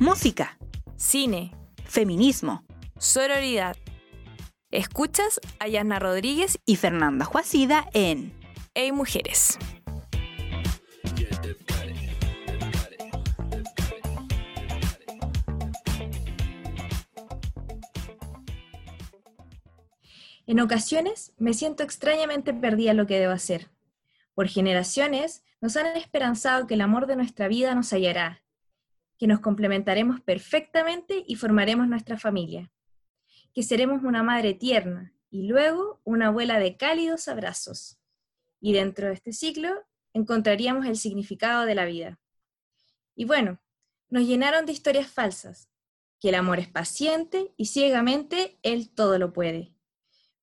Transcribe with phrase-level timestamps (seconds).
[0.00, 0.58] música,
[0.96, 2.64] cine, feminismo
[2.96, 3.76] sororidad.
[4.70, 8.32] Escuchas a Yasna Rodríguez y Fernanda Juacida en
[8.72, 9.58] Hey Mujeres.
[20.46, 23.68] En ocasiones me siento extrañamente perdida en lo que debo hacer.
[24.34, 28.42] Por generaciones nos han esperanzado que el amor de nuestra vida nos hallará,
[29.20, 32.72] que nos complementaremos perfectamente y formaremos nuestra familia,
[33.52, 37.98] que seremos una madre tierna y luego una abuela de cálidos abrazos.
[38.62, 39.68] Y dentro de este ciclo
[40.14, 42.18] encontraríamos el significado de la vida.
[43.14, 43.60] Y bueno,
[44.08, 45.68] nos llenaron de historias falsas,
[46.18, 49.74] que el amor es paciente y ciegamente Él todo lo puede.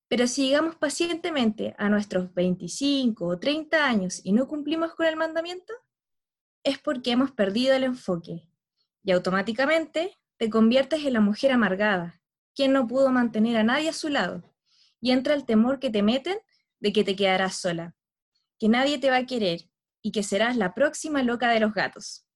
[0.07, 5.15] Pero si llegamos pacientemente a nuestros 25 o 30 años y no cumplimos con el
[5.15, 5.73] mandamiento,
[6.63, 8.47] es porque hemos perdido el enfoque
[9.07, 12.21] y automáticamente te conviertes en la mujer amargada,
[12.53, 14.53] quien no pudo mantener a nadie a su lado,
[14.99, 16.37] y entra el temor que te meten
[16.81, 17.95] de que te quedarás sola,
[18.59, 19.61] que nadie te va a querer
[20.01, 22.27] y que serás la próxima loca de los gatos.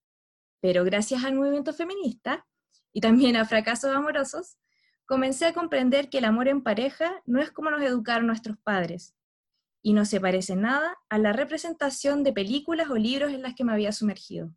[0.61, 2.47] Pero gracias al movimiento feminista
[2.93, 4.57] y también a fracasos amorosos,
[5.05, 9.13] comencé a comprender que el amor en pareja no es como nos educaron nuestros padres,
[9.81, 13.65] y no se parece nada a la representación de películas o libros en las que
[13.65, 14.55] me había sumergido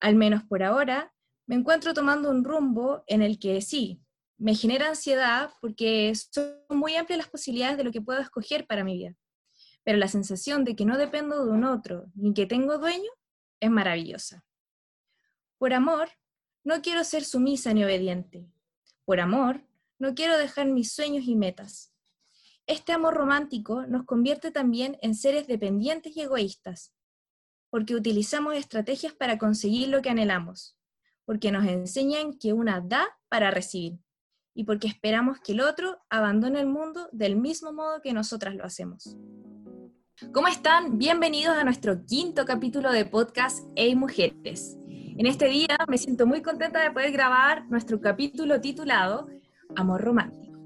[0.00, 1.12] al menos por ahora,
[1.46, 4.02] me encuentro tomando un rumbo en el que sí,
[4.40, 8.84] me genera ansiedad porque son muy amplias las posibilidades de lo que puedo escoger para
[8.84, 9.14] mi vida.
[9.84, 13.10] Pero la sensación de que no dependo de un otro ni que tengo dueño
[13.60, 14.44] es maravillosa.
[15.58, 16.08] Por amor,
[16.64, 18.46] no quiero ser sumisa ni obediente.
[19.04, 19.62] Por amor,
[19.98, 21.92] no quiero dejar mis sueños y metas.
[22.66, 26.94] Este amor romántico nos convierte también en seres dependientes y egoístas,
[27.70, 30.76] porque utilizamos estrategias para conseguir lo que anhelamos,
[31.24, 33.98] porque nos enseñan que una da para recibir
[34.54, 38.64] y porque esperamos que el otro abandone el mundo del mismo modo que nosotras lo
[38.64, 39.16] hacemos.
[40.34, 40.98] ¿Cómo están?
[40.98, 44.76] Bienvenidos a nuestro quinto capítulo de podcast Hey Mujeres.
[44.86, 49.28] En este día me siento muy contenta de poder grabar nuestro capítulo titulado
[49.76, 50.58] Amor Romántico.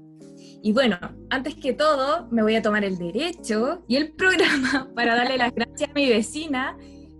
[0.61, 0.97] Y bueno,
[1.29, 5.53] antes que todo, me voy a tomar el derecho y el programa para darle las
[5.53, 6.75] gracias a mi vecina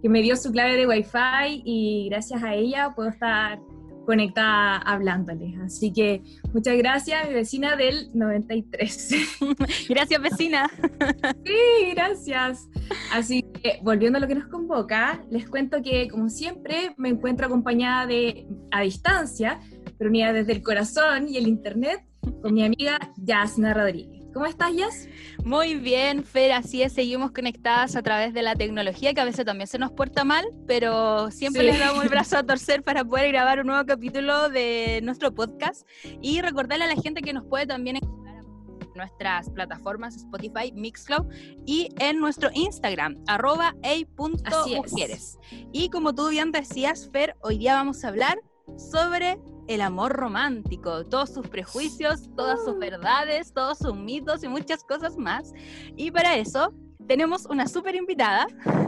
[0.05, 3.59] que me dio su clave de Wi-Fi y gracias a ella puedo estar
[4.05, 5.59] conectada hablándoles.
[5.61, 6.21] Así que
[6.53, 9.09] muchas gracias, mi vecina del 93.
[9.89, 10.69] gracias, vecina.
[11.43, 12.69] sí, gracias.
[13.11, 17.47] Así que volviendo a lo que nos convoca, les cuento que como siempre me encuentro
[17.47, 19.59] acompañada de a distancia,
[19.97, 22.05] pero unida desde el corazón y el internet
[22.43, 24.24] con mi amiga Yasna Rodríguez.
[24.35, 25.07] ¿Cómo estás, Yas?
[25.45, 29.45] Muy bien, Fer, así es, seguimos conectadas a través de la tecnología, que a veces
[29.45, 33.29] también se nos porta mal, pero siempre les damos el brazo a torcer para poder
[33.31, 35.87] grabar un nuevo capítulo de nuestro podcast.
[36.21, 38.43] Y recordarle a la gente que nos puede también encontrar
[38.81, 41.27] en nuestras plataformas Spotify, Mixcloud
[41.65, 45.39] y en nuestro Instagram, arroba a.mujeres.
[45.71, 48.37] Y como tú bien decías, Fer, hoy día vamos a hablar
[48.75, 52.79] sobre el amor romántico, todos sus prejuicios, todas sus uh.
[52.79, 55.53] verdades, todos sus mitos y muchas cosas más.
[55.95, 56.73] Y para eso
[57.07, 58.47] tenemos una súper invitada.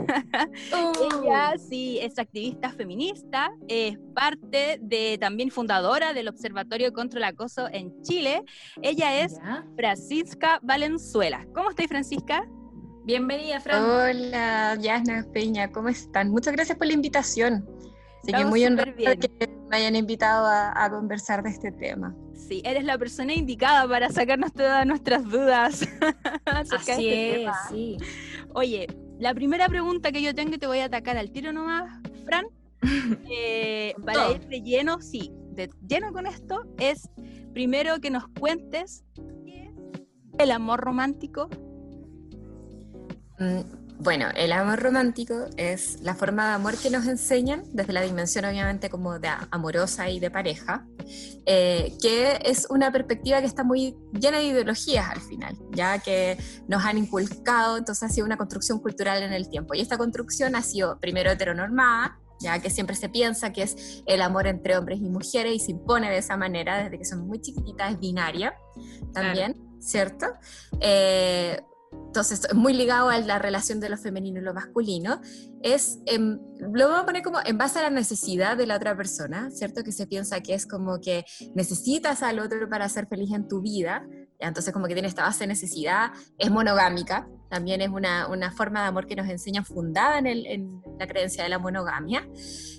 [0.72, 1.22] Uh.
[1.22, 7.68] Ella sí es activista feminista, es parte de también fundadora del Observatorio contra el Acoso
[7.70, 8.42] en Chile.
[8.80, 9.38] Ella es
[9.76, 11.46] Francisca Valenzuela.
[11.54, 12.48] ¿Cómo estás, Francisca?
[13.04, 13.84] Bienvenida, Fran.
[13.84, 16.30] Hola, Yasna Peña, ¿cómo están?
[16.30, 17.66] Muchas gracias por la invitación.
[18.28, 22.14] Así que muy honrado que me hayan invitado a, conversar de este tema.
[22.34, 25.88] Sí, eres la persona indicada para sacarnos todas nuestras dudas.
[26.44, 27.96] Así este es, sí.
[28.54, 28.86] Oye,
[29.18, 31.90] la primera pregunta que yo tengo y te voy a atacar al tiro nomás,
[32.26, 32.46] Fran,
[33.30, 37.08] eh, para ir de lleno, sí, de lleno con esto, es
[37.54, 39.04] primero que nos cuentes
[39.46, 39.70] qué es
[40.38, 41.48] el amor romántico.
[44.00, 48.44] Bueno, el amor romántico es la forma de amor que nos enseñan, desde la dimensión
[48.44, 50.86] obviamente como de amorosa y de pareja,
[51.46, 56.38] eh, que es una perspectiva que está muy llena de ideologías al final, ya que
[56.68, 59.74] nos han inculcado, entonces ha sido una construcción cultural en el tiempo.
[59.74, 64.22] Y esta construcción ha sido primero heteronormada, ya que siempre se piensa que es el
[64.22, 67.40] amor entre hombres y mujeres y se impone de esa manera desde que son muy
[67.40, 68.54] chiquititas, es binaria
[69.12, 70.26] también, ¿cierto?
[70.80, 71.60] Eh,
[71.92, 75.20] entonces es muy ligado a la relación de lo femenino y lo masculino,
[75.62, 78.96] es, em, lo vamos a poner como en base a la necesidad de la otra
[78.96, 79.84] persona, ¿cierto?
[79.84, 81.24] Que se piensa que es como que
[81.54, 84.06] necesitas al otro para ser feliz en tu vida,
[84.40, 88.82] Entonces como que tiene esta base de necesidad, es monogámica, también es una, una forma
[88.82, 92.28] de amor que nos enseña fundada en la creencia de la monogamia.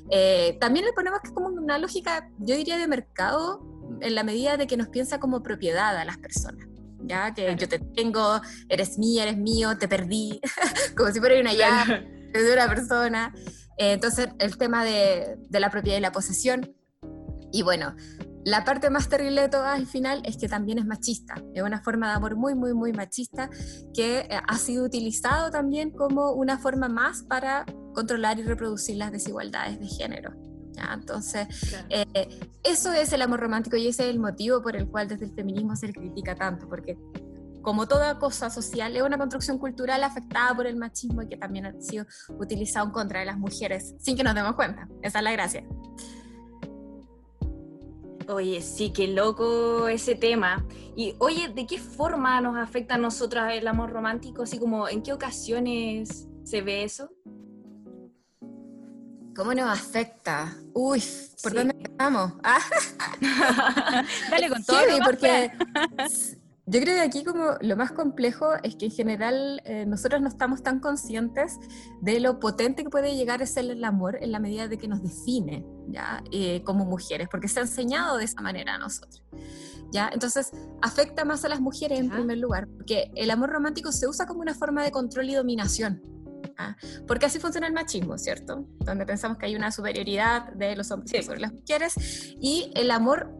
[0.09, 3.61] Eh, también le ponemos que es como una lógica, yo diría, de mercado,
[4.01, 6.68] en la medida de que nos piensa como propiedad a las personas.
[7.09, 7.33] ¿Ya?
[7.33, 10.39] Que yo te tengo, eres mía, eres mío, te perdí,
[10.95, 13.33] como si fuera una llave de una persona.
[13.77, 16.75] Eh, entonces, el tema de, de la propiedad y la posesión.
[17.51, 17.95] Y bueno,
[18.45, 21.81] la parte más terrible de todas al final es que también es machista, es una
[21.81, 23.49] forma de amor muy, muy, muy machista
[23.93, 29.11] que eh, ha sido utilizado también como una forma más para controlar y reproducir las
[29.11, 30.48] desigualdades de género.
[30.79, 30.93] ¿Ya?
[30.93, 31.47] Entonces,
[31.89, 32.05] eh,
[32.63, 35.33] eso es el amor romántico y ese es el motivo por el cual desde el
[35.33, 36.97] feminismo se le critica tanto, porque
[37.61, 41.65] como toda cosa social, es una construcción cultural afectada por el machismo y que también
[41.65, 42.05] ha sido
[42.37, 44.87] utilizado en contra de las mujeres, sin que nos demos cuenta.
[45.01, 45.65] Esa es la gracia.
[48.29, 50.65] Oye, sí, qué loco ese tema.
[50.95, 54.43] Y oye, ¿de qué forma nos afecta a nosotras el amor romántico?
[54.43, 57.09] Así como, ¿en qué ocasiones se ve eso?
[59.39, 60.53] ¿Cómo nos afecta?
[60.73, 61.01] Uy,
[61.41, 62.33] ¿por dónde empezamos?
[62.43, 62.59] Ah.
[64.29, 64.77] Dale con todo.
[65.05, 65.49] porque
[66.65, 70.27] yo creo que aquí como lo más complejo es que en general eh, nosotros no
[70.27, 71.57] estamos tan conscientes
[72.01, 74.89] de lo potente que puede llegar a ser el amor en la medida de que
[74.89, 76.21] nos define, ¿ya?
[76.33, 79.23] Eh, como mujeres, porque se ha enseñado de esa manera a nosotros.
[79.93, 80.09] ¿Ya?
[80.11, 80.51] Entonces,
[80.81, 84.41] afecta más a las mujeres en primer lugar, porque el amor romántico se usa como
[84.41, 86.18] una forma de control y dominación.
[86.57, 86.75] ¿Ah?
[87.07, 88.65] Porque así funciona el machismo, ¿cierto?
[88.79, 91.93] Donde pensamos que hay una superioridad de los hombres sobre las mujeres
[92.39, 93.31] y el amor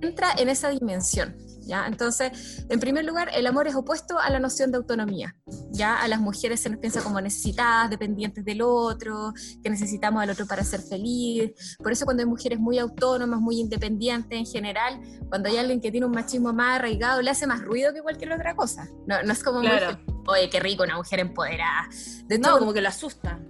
[0.00, 1.36] entra en esa dimensión.
[1.70, 1.86] ¿ya?
[1.86, 5.36] Entonces, en primer lugar, el amor es opuesto a la noción de autonomía.
[5.70, 6.00] ¿ya?
[6.00, 9.32] A las mujeres se nos piensa como necesitadas, dependientes del otro,
[9.62, 11.76] que necesitamos al otro para ser feliz.
[11.78, 15.90] Por eso cuando hay mujeres muy autónomas, muy independientes en general, cuando hay alguien que
[15.90, 18.88] tiene un machismo más arraigado, le hace más ruido que cualquier otra cosa.
[19.06, 19.98] No, no es como, claro.
[20.30, 21.88] Oye, qué rico, una mujer empoderada.
[22.24, 23.40] De no, como que lo asusta.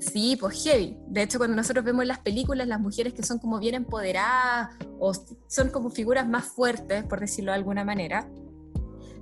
[0.00, 0.96] Sí, pues heavy.
[1.06, 4.70] De hecho, cuando nosotros vemos en las películas las mujeres que son como bien empoderadas
[4.98, 5.12] o
[5.46, 8.28] son como figuras más fuertes, por decirlo de alguna manera,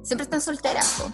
[0.02, 1.04] siempre están solteras.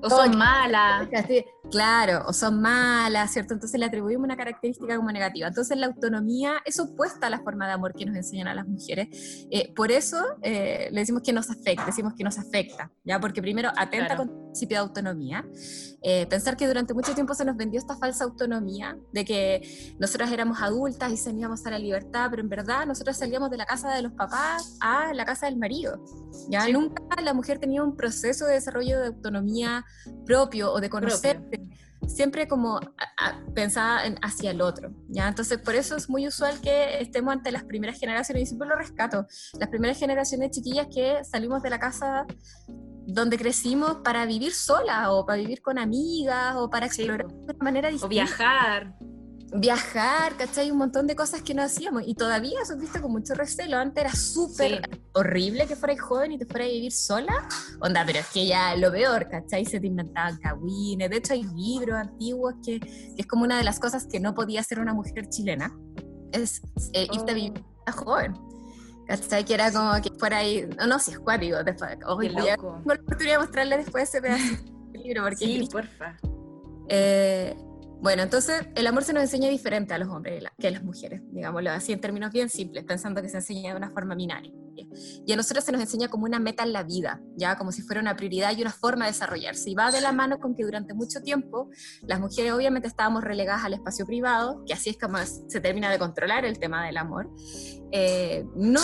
[0.00, 1.08] o son malas.
[1.70, 3.52] Claro, o son malas, ¿cierto?
[3.52, 5.48] Entonces le atribuimos una característica como negativa.
[5.48, 8.66] Entonces la autonomía es opuesta a la forma de amor que nos enseñan a las
[8.66, 9.46] mujeres.
[9.50, 13.20] Eh, por eso eh, le decimos que nos afecta, decimos que nos afecta, ¿ya?
[13.20, 15.46] Porque primero atenta con el principio de autonomía.
[16.00, 20.32] Eh, pensar que durante mucho tiempo se nos vendió esta falsa autonomía de que nosotras
[20.32, 23.92] éramos adultas y salíamos a la libertad, pero en verdad nosotros salíamos de la casa
[23.94, 26.02] de los papás a la casa del marido.
[26.48, 26.66] ¿ya?
[26.68, 29.84] Nunca la mujer tenía un proceso de desarrollo de autonomía
[30.24, 31.57] propio o de conocerse
[32.06, 32.80] siempre como
[33.54, 35.28] pensada en, hacia el otro, ¿ya?
[35.28, 38.76] Entonces, por eso es muy usual que estemos ante las primeras generaciones, y siempre lo
[38.76, 39.26] rescato,
[39.58, 42.26] las primeras generaciones chiquillas que salimos de la casa
[43.06, 47.64] donde crecimos para vivir sola o para vivir con amigas o para explorar de una
[47.64, 48.06] manera distinta.
[48.06, 48.94] O viajar
[49.52, 50.70] viajar, ¿cachai?
[50.70, 53.78] Un montón de cosas que no hacíamos y todavía eso visto con mucho recelo.
[53.78, 57.48] Antes era súper horrible que fueras joven y te fueras a vivir sola.
[57.80, 59.64] Onda, pero es que ya lo peor, ¿cachai?
[59.64, 61.08] Se te inventaban cagüines.
[61.10, 62.80] De hecho, hay libros antiguos que,
[63.16, 65.76] es como una de las cosas que no podía hacer una mujer chilena.
[66.32, 66.60] Es
[66.92, 68.34] eh, irte a vivir a joven.
[69.06, 69.44] ¿Cachai?
[69.44, 70.68] Que era como que fuera ahí.
[70.78, 71.64] No, no, si es cuático.
[71.64, 72.82] Después, oh, Qué loco.
[72.84, 74.62] la oportunidad de mostrarle después ese pedazo
[74.92, 75.22] de libro.
[75.22, 76.16] Porque sí, porfa.
[76.90, 77.56] Eh,
[78.00, 81.20] bueno, entonces el amor se nos enseña diferente a los hombres que a las mujeres,
[81.32, 84.52] digámoslo así en términos bien simples, pensando que se enseña de una forma binaria.
[85.26, 87.82] Y a nosotros se nos enseña como una meta en la vida, ya como si
[87.82, 89.70] fuera una prioridad y una forma de desarrollarse.
[89.70, 91.70] Y va de la mano con que durante mucho tiempo
[92.02, 95.98] las mujeres obviamente estábamos relegadas al espacio privado, que así es como se termina de
[95.98, 97.30] controlar el tema del amor.
[97.90, 98.80] Eh, no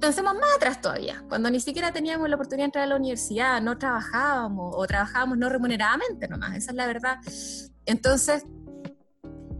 [0.00, 3.60] pensemos más atrás todavía, cuando ni siquiera teníamos la oportunidad de entrar a la universidad,
[3.60, 7.16] no trabajábamos o trabajábamos no remuneradamente nomás, esa es la verdad.
[7.86, 8.44] Entonces,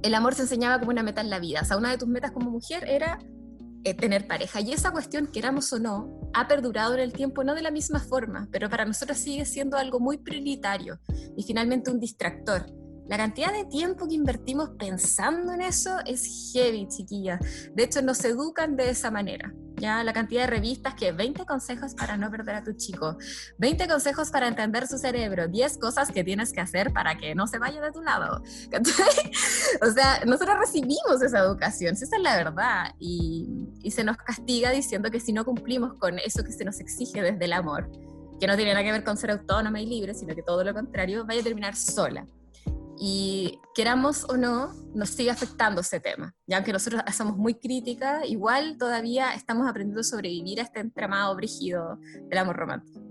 [0.02, 1.60] el amor se enseñaba como una meta en la vida.
[1.62, 3.18] O sea, una de tus metas como mujer era
[3.84, 4.60] eh, tener pareja.
[4.60, 7.98] Y esa cuestión, queramos o no, ha perdurado en el tiempo, no de la misma
[7.98, 11.00] forma, pero para nosotros sigue siendo algo muy prioritario
[11.36, 12.66] y finalmente un distractor.
[13.12, 17.40] La cantidad de tiempo que invertimos pensando en eso es heavy, chiquillas.
[17.74, 19.52] De hecho, nos educan de esa manera.
[19.76, 23.18] Ya la cantidad de revistas que 20 consejos para no perder a tu chico,
[23.58, 27.46] 20 consejos para entender su cerebro, 10 cosas que tienes que hacer para que no
[27.46, 28.42] se vaya de tu lado.
[29.82, 32.94] o sea, nosotros recibimos esa educación, esa es la verdad.
[32.98, 36.80] Y, y se nos castiga diciendo que si no cumplimos con eso que se nos
[36.80, 37.90] exige desde el amor,
[38.40, 40.72] que no tiene nada que ver con ser autónoma y libre, sino que todo lo
[40.72, 42.26] contrario, vaya a terminar sola.
[43.04, 46.36] Y queramos o no, nos sigue afectando ese tema.
[46.46, 51.34] Ya aunque nosotros somos muy críticas, igual todavía estamos aprendiendo a sobrevivir a este entramado
[51.34, 53.01] brígido del amor romántico.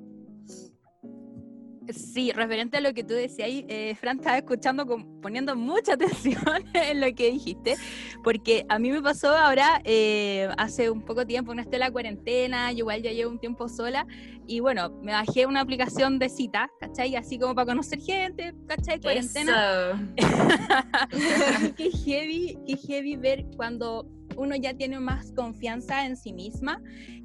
[1.90, 4.86] Sí, referente a lo que tú decías, eh, Fran estaba escuchando
[5.22, 7.76] poniendo mucha atención en lo que dijiste,
[8.24, 12.72] porque a mí me pasó ahora, eh, hace un poco tiempo, no esté la cuarentena,
[12.72, 14.06] yo igual ya llevo un tiempo sola,
[14.46, 17.16] y bueno, me bajé una aplicación de cita, ¿cachai?
[17.16, 19.00] Así como para conocer gente, ¿cachai?
[19.00, 20.14] Cuarentena.
[21.78, 26.82] qué heavy, qué heavy ver cuando uno ya tiene más confianza en sí misma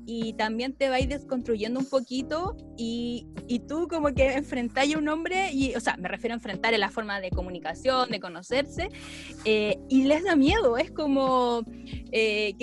[0.07, 4.95] y también te va a ir desconstruyendo un poquito y, y tú como que enfrentáis
[4.95, 8.11] a un hombre, y, o sea, me refiero a enfrentar en la forma de comunicación,
[8.11, 8.89] de conocerse,
[9.45, 11.65] eh, y les da miedo, es como
[12.13, 12.55] eh,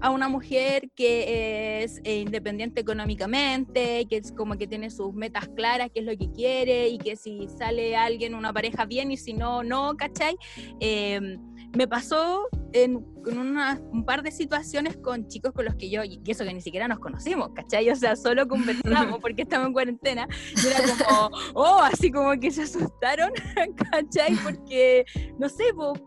[0.00, 5.48] a una mujer que es eh, independiente económicamente, que es como que tiene sus metas
[5.48, 9.16] claras, qué es lo que quiere, y que si sale alguien, una pareja bien, y
[9.16, 10.36] si no, no, ¿cachai?
[10.80, 11.36] Eh,
[11.74, 16.44] me pasó en, un par de situaciones con chicos con los que yo, y eso
[16.44, 17.88] que ni siquiera nos conocimos, ¿cachai?
[17.90, 20.26] O sea, solo conversamos porque estamos en cuarentena,
[20.56, 23.32] y era como, oh, así como que se asustaron,
[23.90, 24.34] ¿cachai?
[24.42, 25.04] Porque,
[25.38, 25.64] no sé,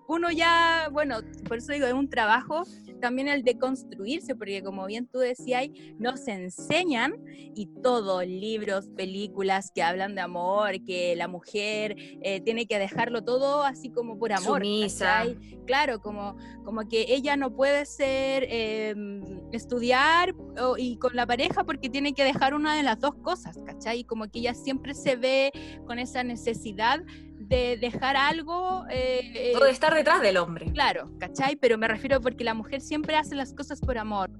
[0.07, 2.63] uno ya, bueno, por eso digo, es un trabajo
[2.99, 5.67] también el de construirse, porque como bien tú decías,
[5.99, 7.15] nos enseñan
[7.55, 13.23] y todo, libros, películas que hablan de amor, que la mujer eh, tiene que dejarlo
[13.23, 14.61] todo así como por amor.
[14.61, 15.25] Sumisa.
[15.65, 20.35] Claro, como, como que ella no puede ser em, estudiar
[20.77, 24.03] y con la pareja porque tiene que dejar una de las dos cosas, ¿cachai?
[24.03, 25.51] Como que ella siempre se ve
[25.87, 27.01] con esa necesidad
[27.47, 28.85] de dejar algo...
[28.89, 30.71] Eh, o de estar detrás del hombre.
[30.71, 31.55] Claro, ¿cachai?
[31.55, 34.31] Pero me refiero porque la mujer siempre hace las cosas por amor.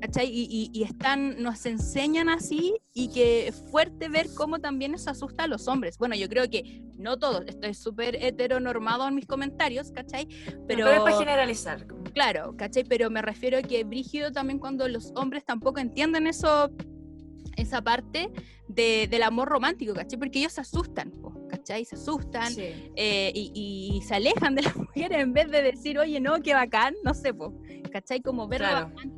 [0.00, 0.28] ¿Cachai?
[0.28, 5.46] Y, y, están, nos enseñan así y que fuerte ver cómo también eso asusta a
[5.46, 5.96] los hombres.
[5.96, 10.26] Bueno, yo creo que no todos, estoy súper heteronormado en mis comentarios, ¿cachai?
[10.66, 11.86] Pero, pero es para generalizar.
[12.12, 12.84] Claro, ¿cachai?
[12.84, 16.70] Pero me refiero a que brígido también cuando los hombres tampoco entienden eso,
[17.56, 18.30] esa parte
[18.68, 20.18] de, del amor romántico, ¿cachai?
[20.18, 21.12] Porque ellos se asustan,
[21.48, 21.84] ¿cachai?
[21.84, 26.40] Se asustan eh, y, se alejan de las mujeres en vez de decir, oye, no,
[26.42, 27.54] qué bacán, no sé, po,
[27.92, 28.20] ¿cachai?
[28.20, 28.62] Como ver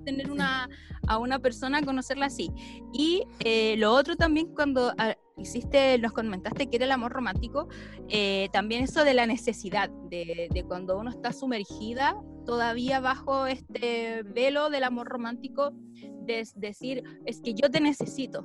[0.04, 0.68] tener una,
[1.06, 2.50] a una persona, conocerla así.
[2.92, 4.92] Y eh, lo otro también cuando
[5.38, 7.68] hiciste, nos comentaste que era el amor romántico,
[8.08, 14.22] eh, también eso de la necesidad, de, de cuando uno está sumergida todavía bajo este
[14.22, 15.72] velo del amor romántico,
[16.24, 18.42] de decir, es que yo te necesito,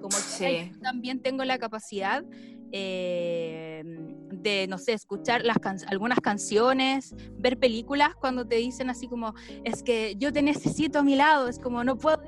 [0.00, 2.24] como que también tengo la capacidad
[2.72, 5.56] eh, de, no sé, escuchar las
[5.88, 9.34] algunas canciones, ver películas cuando te dicen así como,
[9.64, 12.22] es que yo te necesito a mi lado, es como, no puedo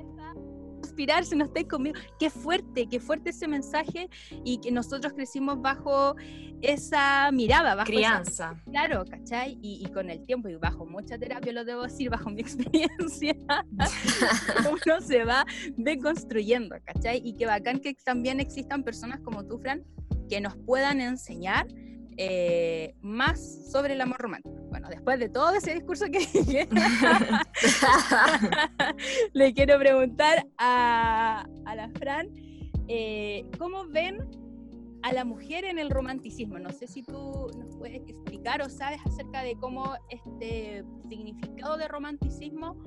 [0.93, 1.95] respirar si no estáis conmigo.
[2.19, 4.09] Qué fuerte, qué fuerte ese mensaje
[4.43, 6.15] y que nosotros crecimos bajo
[6.61, 8.61] esa mirada, bajo crianza.
[8.69, 9.57] claro, ¿cachai?
[9.61, 13.35] Y, con el tiempo y bajo mucha terapia, lo debo decir, bajo mi experiencia,
[14.71, 15.45] uno se va
[15.75, 17.21] deconstruyendo, ¿cachai?
[17.23, 19.83] Y qué bacán que también existan personas como tú, Fran,
[20.29, 21.67] que nos puedan enseñar
[22.17, 24.55] eh, más sobre el amor romántico.
[24.69, 26.67] Bueno, después de todo ese discurso que dije,
[29.33, 32.29] le quiero preguntar a, a la Fran,
[32.87, 34.17] eh, ¿cómo ven
[35.03, 36.59] a la mujer en el romanticismo?
[36.59, 41.87] No sé si tú nos puedes explicar o sabes acerca de cómo este significado de
[41.87, 42.77] romanticismo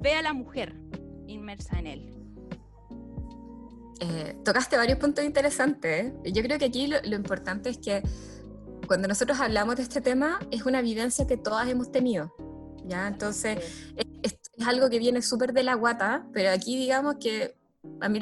[0.00, 0.74] ve a la mujer
[1.26, 2.14] inmersa en él.
[4.00, 6.12] Eh, tocaste varios puntos interesantes.
[6.24, 8.02] Yo creo que aquí lo, importante es que
[8.88, 12.34] cuando nosotros hablamos de este tema es una vivencia que todas hemos tenido.
[12.86, 13.06] ¿ya?
[13.06, 13.58] Entonces
[14.22, 17.54] es, algo que viene súper de la guata, pero aquí digamos que
[18.00, 18.18] a mí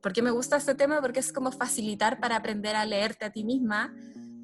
[0.00, 1.00] ¿por qué me gusta este tema?
[1.00, 3.92] Porque es como facilitar para aprender a leerte a ti misma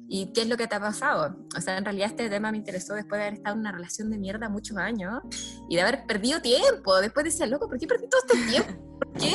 [0.09, 1.37] y qué es lo que te ha pasado.
[1.55, 4.09] O sea, en realidad este tema me interesó después de haber estado en una relación
[4.09, 5.21] de mierda muchos años
[5.69, 6.99] y de haber perdido tiempo.
[6.99, 8.87] Después decía, loco, ¿por qué perdí todo este tiempo?
[9.01, 9.33] ¿por qué?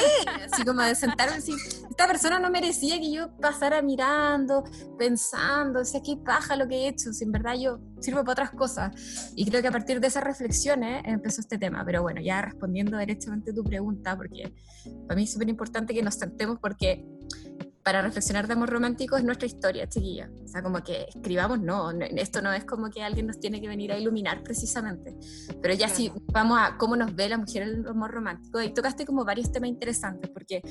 [0.53, 1.55] Así como de sentarme así,
[1.91, 4.65] esta persona no merecía que yo pasara mirando,
[4.97, 8.33] pensando, o sea, qué paja lo que he hecho, si en verdad yo sirvo para
[8.33, 9.33] otras cosas.
[9.35, 11.85] Y creo que a partir de esas reflexiones empezó este tema.
[11.85, 14.55] Pero bueno, ya respondiendo derechamente tu pregunta, porque
[15.09, 17.05] para mí es súper importante que nos sentemos porque
[17.87, 20.29] para reflexionar de amor romántico es nuestra historia, chiquilla.
[20.45, 23.69] O sea, como que escribamos, no, esto no es como que alguien nos tiene que
[23.69, 25.17] venir a iluminar precisamente.
[25.63, 29.07] Pero ya si vamos a cómo nos ve la mujer el amor romántico, y tocaste
[29.07, 30.63] como varios temas interesantes, porque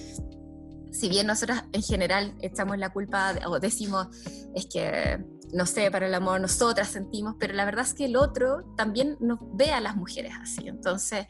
[0.92, 4.08] si bien nosotras en general echamos la culpa o decimos
[4.54, 5.24] es que,
[5.54, 9.18] no sé, para el amor nosotras sentimos, pero la verdad es que el otro también
[9.20, 10.68] nos ve a las mujeres así.
[10.68, 11.28] Entonces,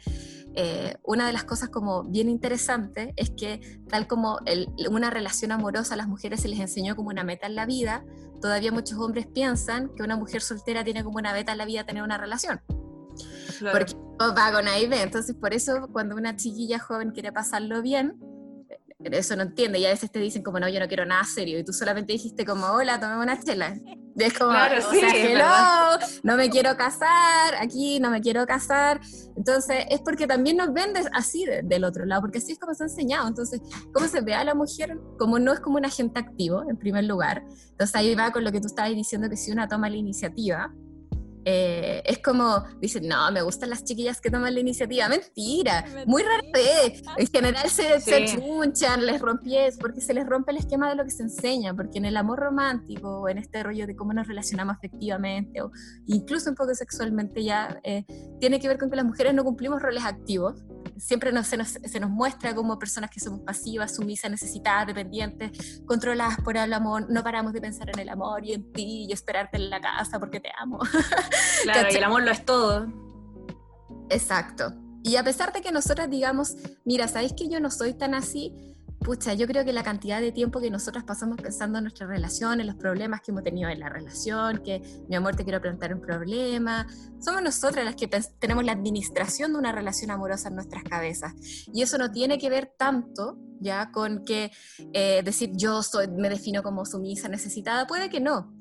[0.55, 4.39] eh, una de las cosas como bien interesante es que tal como
[4.89, 8.05] una relación amorosa a las mujeres se les enseñó como una meta en la vida,
[8.41, 11.85] todavía muchos hombres piensan que una mujer soltera tiene como una meta en la vida
[11.85, 12.61] tener una relación.
[13.71, 18.17] Porque va con ahí Entonces, por eso, cuando una chiquilla joven quiere pasarlo bien,
[19.03, 21.59] eso no entiende y a veces te dicen como no, yo no quiero nada serio
[21.59, 23.75] y tú solamente dijiste como hola, tomemos una chela.
[24.17, 25.01] Y es como, claro, sí,
[26.23, 29.01] no me quiero casar, aquí no me quiero casar.
[29.35, 32.83] Entonces es porque también nos vendes así del otro lado, porque así es como se
[32.83, 33.27] ha enseñado.
[33.27, 33.61] Entonces,
[33.93, 34.97] ¿cómo se ve a la mujer?
[35.19, 37.43] Como no es como un agente activo, en primer lugar.
[37.71, 40.73] Entonces ahí va con lo que tú estabas diciendo, que si una toma la iniciativa,
[41.45, 45.07] eh, es como, dicen, no, me gustan las chiquillas que toman la iniciativa.
[45.07, 46.43] Mentira, muy raro
[47.17, 51.03] En general se, se chunchan, les rompies, porque se les rompe el esquema de lo
[51.03, 54.75] que se enseña, porque en el amor romántico, en este rollo de cómo nos relacionamos
[54.77, 55.71] afectivamente, o
[56.07, 58.05] incluso un poco sexualmente ya, eh,
[58.39, 60.63] tiene que ver con que las mujeres no cumplimos roles activos,
[60.97, 66.39] siempre se, nos, se, nos, muestra como personas que somos pasivas, sumisas, necesitadas, dependientes, controladas
[66.41, 69.57] por el amor, no paramos de pensar en el amor y en ti y esperarte
[69.57, 70.79] en la casa porque te amo.
[71.63, 72.87] Claro, y el amor lo es todo.
[74.09, 74.73] Exacto.
[75.03, 78.75] Y a pesar de que nosotras digamos, mira, ¿sabéis que yo no soy tan así?
[79.05, 82.59] pucha, yo creo que la cantidad de tiempo que nosotras pasamos pensando en nuestra relación,
[82.59, 85.93] en los problemas que hemos tenido en la relación, que mi amor te quiero preguntar
[85.93, 86.87] un problema,
[87.19, 88.07] somos nosotras las que
[88.39, 91.33] tenemos la administración de una relación amorosa en nuestras cabezas.
[91.71, 94.51] Y eso no tiene que ver tanto ya con que
[94.91, 98.57] eh, decir yo soy, me defino como sumisa, necesitada, puede que no.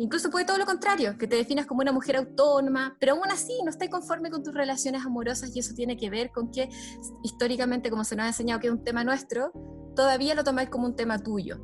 [0.00, 3.60] Incluso puede todo lo contrario, que te definas como una mujer autónoma, pero aún así
[3.64, 6.68] no estás conforme con tus relaciones amorosas y eso tiene que ver con que
[7.24, 9.50] históricamente, como se nos ha enseñado que es un tema nuestro,
[9.96, 11.58] todavía lo tomáis como un tema tuyo.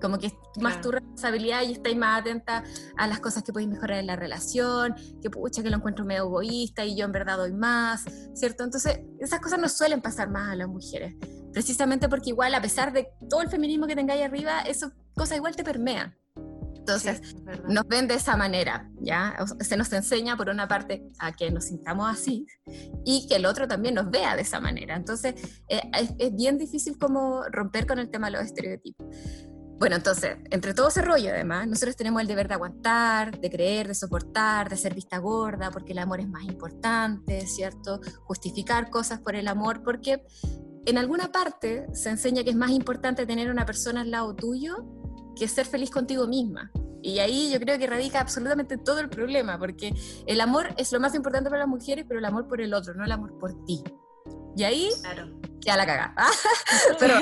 [0.00, 2.64] Como que es más tu responsabilidad y estáis más atenta
[2.96, 6.24] a las cosas que podéis mejorar en la relación, que pucha, que lo encuentro medio
[6.24, 8.64] egoísta y yo en verdad doy más, ¿cierto?
[8.64, 11.16] Entonces, esas cosas no suelen pasar más a las mujeres,
[11.52, 15.54] precisamente porque igual, a pesar de todo el feminismo que tengáis arriba, esas cosas igual
[15.54, 16.14] te permean.
[16.86, 17.34] Entonces,
[17.66, 19.34] nos ven de esa manera, ¿ya?
[19.60, 22.46] Se nos enseña, por una parte, a que nos sintamos así
[23.06, 24.94] y que el otro también nos vea de esa manera.
[24.94, 25.34] Entonces,
[25.70, 25.80] eh,
[26.18, 29.06] es, bien difícil como romper con el tema de los estereotipos.
[29.78, 33.88] Bueno, entonces, entre todo ese rollo, además, nosotros tenemos el deber de aguantar, de creer,
[33.88, 37.98] de soportar, de ser vista gorda, porque el amor es más importante, ¿cierto?
[38.24, 40.22] Justificar cosas por el amor, porque
[40.84, 44.84] en alguna parte se enseña que es más importante tener una persona al lado tuyo
[45.34, 46.70] que ser feliz contigo misma.
[47.02, 49.94] Y ahí yo creo que radica absolutamente todo el problema, porque
[50.26, 52.94] el amor es lo más importante para las mujeres, pero el amor por el otro,
[52.94, 53.84] no el amor por ti.
[54.56, 55.38] Y ahí claro.
[55.60, 56.14] ya la caga.
[56.98, 57.14] pero,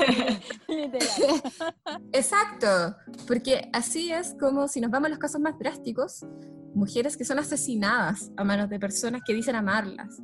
[2.13, 2.95] exacto,
[3.27, 6.25] porque así es como si nos vamos a los casos más drásticos,
[6.73, 10.21] mujeres que son asesinadas a manos de personas que dicen amarlas,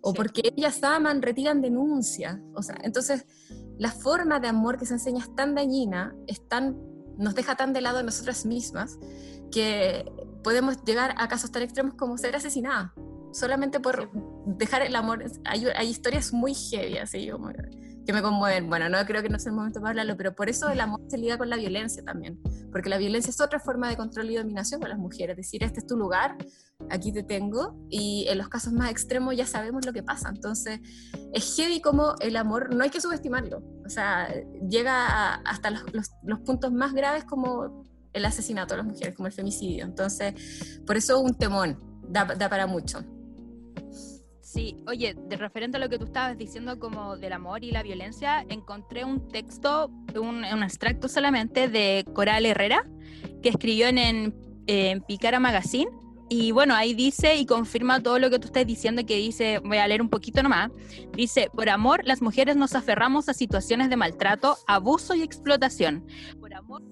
[0.00, 2.40] o porque ellas aman, retiran denuncias.
[2.54, 3.24] O sea, entonces
[3.78, 7.72] la forma de amor que se enseña es tan dañina, es tan nos deja tan
[7.72, 8.98] de lado de nosotras mismas
[9.50, 10.04] que
[10.42, 12.94] podemos llegar a casos tan extremos como ser asesinada,
[13.32, 14.10] solamente por
[14.46, 15.24] dejar el amor.
[15.44, 17.50] Hay, hay historias muy heavy, así como
[18.06, 18.68] que me conmueven.
[18.68, 21.00] Bueno, no creo que no sea el momento para hablarlo, pero por eso el amor
[21.08, 24.36] se liga con la violencia también, porque la violencia es otra forma de control y
[24.36, 26.36] dominación con las mujeres, es decir, este es tu lugar,
[26.90, 30.80] aquí te tengo, y en los casos más extremos ya sabemos lo que pasa, entonces
[31.32, 34.28] es heavy como el amor, no hay que subestimarlo, o sea,
[34.68, 35.84] llega hasta los,
[36.22, 40.96] los, puntos más graves como el asesinato de las mujeres, como el femicidio, entonces por
[40.96, 43.04] eso un temón, da, da para mucho.
[44.52, 47.82] Sí, oye, de referente a lo que tú estabas diciendo como del amor y la
[47.82, 52.84] violencia, encontré un texto, un, un extracto solamente de Coral Herrera,
[53.42, 54.34] que escribió en,
[54.66, 55.90] en, Picara Magazine.
[56.28, 59.78] Y bueno, ahí dice y confirma todo lo que tú estás diciendo, que dice, voy
[59.78, 60.70] a leer un poquito nomás,
[61.16, 66.04] dice, por amor las mujeres nos aferramos a situaciones de maltrato, abuso y explotación.
[66.40, 66.82] Por amor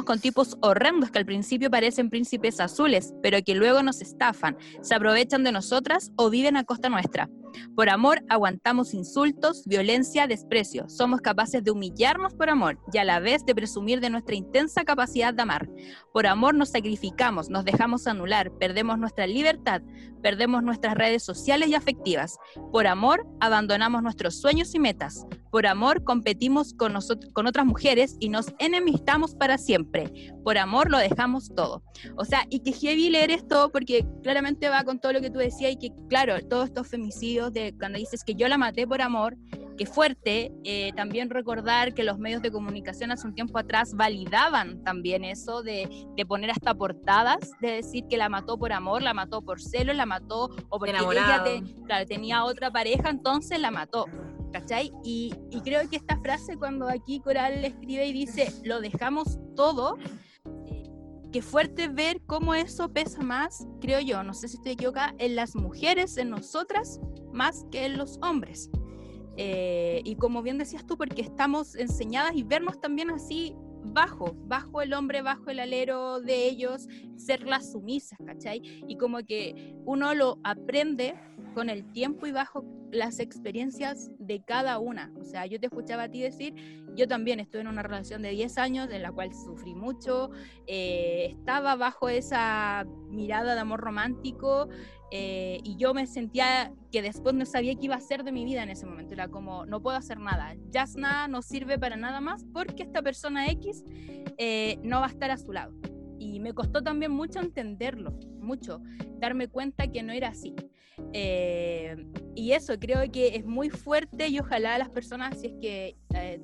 [0.00, 4.94] con tipos horrendos que al principio parecen príncipes azules, pero que luego nos estafan, se
[4.94, 7.28] aprovechan de nosotras o viven a costa nuestra.
[7.74, 10.88] Por amor aguantamos insultos, violencia, desprecio.
[10.88, 14.84] Somos capaces de humillarnos por amor y a la vez de presumir de nuestra intensa
[14.84, 15.68] capacidad de amar.
[16.12, 19.82] Por amor nos sacrificamos, nos dejamos anular, perdemos nuestra libertad,
[20.22, 22.38] perdemos nuestras redes sociales y afectivas.
[22.70, 25.26] Por amor abandonamos nuestros sueños y metas.
[25.50, 30.32] Por amor competimos con, otras mujeres y nos enemistamos para siempre.
[30.44, 31.82] Por amor lo dejamos todo.
[32.16, 35.38] O sea, y que heavy leer esto porque claramente va con todo lo que tú
[35.38, 39.02] decías y que, claro, todos estos femicidios de cuando dices que yo la maté por
[39.02, 39.36] amor,
[39.76, 40.52] qué fuerte.
[40.64, 45.62] Eh, también recordar que los medios de comunicación hace un tiempo atrás validaban también eso
[45.62, 49.60] de, de, poner hasta portadas, de decir que la mató por amor, la mató por
[49.60, 51.42] celo, la mató o porque ella
[51.86, 54.06] claro, tenía otra pareja, entonces la mató.
[54.52, 54.92] ¿Cachai?
[55.02, 59.96] Y, y creo que esta frase cuando aquí Coral escribe y dice, lo dejamos todo,
[61.32, 65.34] qué fuerte ver cómo eso pesa más, creo yo, no sé si estoy equivocada, en
[65.34, 67.00] las mujeres, en nosotras,
[67.32, 68.70] más que en los hombres.
[69.38, 74.82] Eh, y como bien decías tú, porque estamos enseñadas y vernos también así bajo, bajo
[74.82, 78.60] el hombre, bajo el alero de ellos, ser las sumisas, ¿cachai?
[78.86, 81.14] Y como que uno lo aprende
[81.52, 85.12] con el tiempo y bajo las experiencias de cada una.
[85.18, 86.54] O sea, yo te escuchaba a ti decir,
[86.94, 90.30] yo también estuve en una relación de 10 años en la cual sufrí mucho,
[90.66, 94.68] eh, estaba bajo esa mirada de amor romántico
[95.10, 98.44] eh, y yo me sentía que después no sabía qué iba a hacer de mi
[98.44, 99.14] vida en ese momento.
[99.14, 100.54] Era como, no puedo hacer nada,
[100.96, 103.84] nada no sirve para nada más porque esta persona X
[104.38, 105.72] eh, no va a estar a su lado.
[106.22, 108.80] Y me costó también mucho entenderlo, mucho,
[109.18, 110.54] darme cuenta que no era así.
[111.12, 111.96] Eh,
[112.36, 116.40] y eso creo que es muy fuerte y ojalá las personas, si es que eh,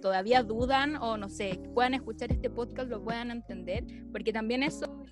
[0.00, 5.02] todavía dudan o no sé, puedan escuchar este podcast, lo puedan entender, porque también eso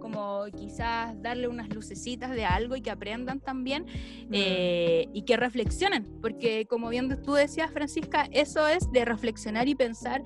[0.00, 4.32] como quizás darle unas lucecitas de algo y que aprendan también mm.
[4.32, 9.74] eh, y que reflexionen, porque como bien tú decías, Francisca, eso es de reflexionar y
[9.74, 10.22] pensar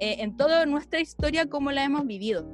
[0.00, 2.46] en toda nuestra historia como la hemos vivido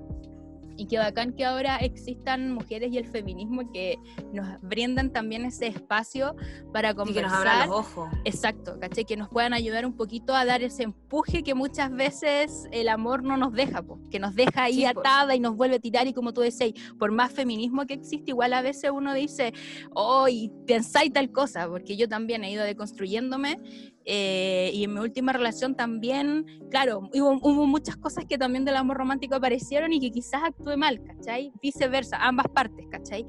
[0.76, 3.98] y qué bacán que ahora existan mujeres y el feminismo que
[4.32, 6.34] nos brindan también ese espacio
[6.72, 7.12] para conversar.
[7.12, 8.10] Y que nos abran los ojos.
[8.24, 9.04] Exacto, ¿caché?
[9.04, 13.22] Que nos puedan ayudar un poquito a dar ese empuje que muchas veces el amor
[13.22, 16.32] no nos deja, que nos deja ahí atada y nos vuelve a tirar y como
[16.32, 19.52] tú decís, por más feminismo que existe, igual a veces uno dice,
[19.94, 23.60] oh, y pensáis tal cosa, porque yo también he ido deconstruyéndome
[24.04, 28.96] eh, y en mi última relación también, claro, hubo, muchas cosas que también del amor
[28.96, 31.52] romántico aparecieron y que quizás actué mal, ¿cachai?
[31.62, 33.26] Viceversa, ambas partes, ¿cachai?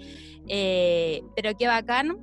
[0.48, 2.18] Eh, pero qué bacán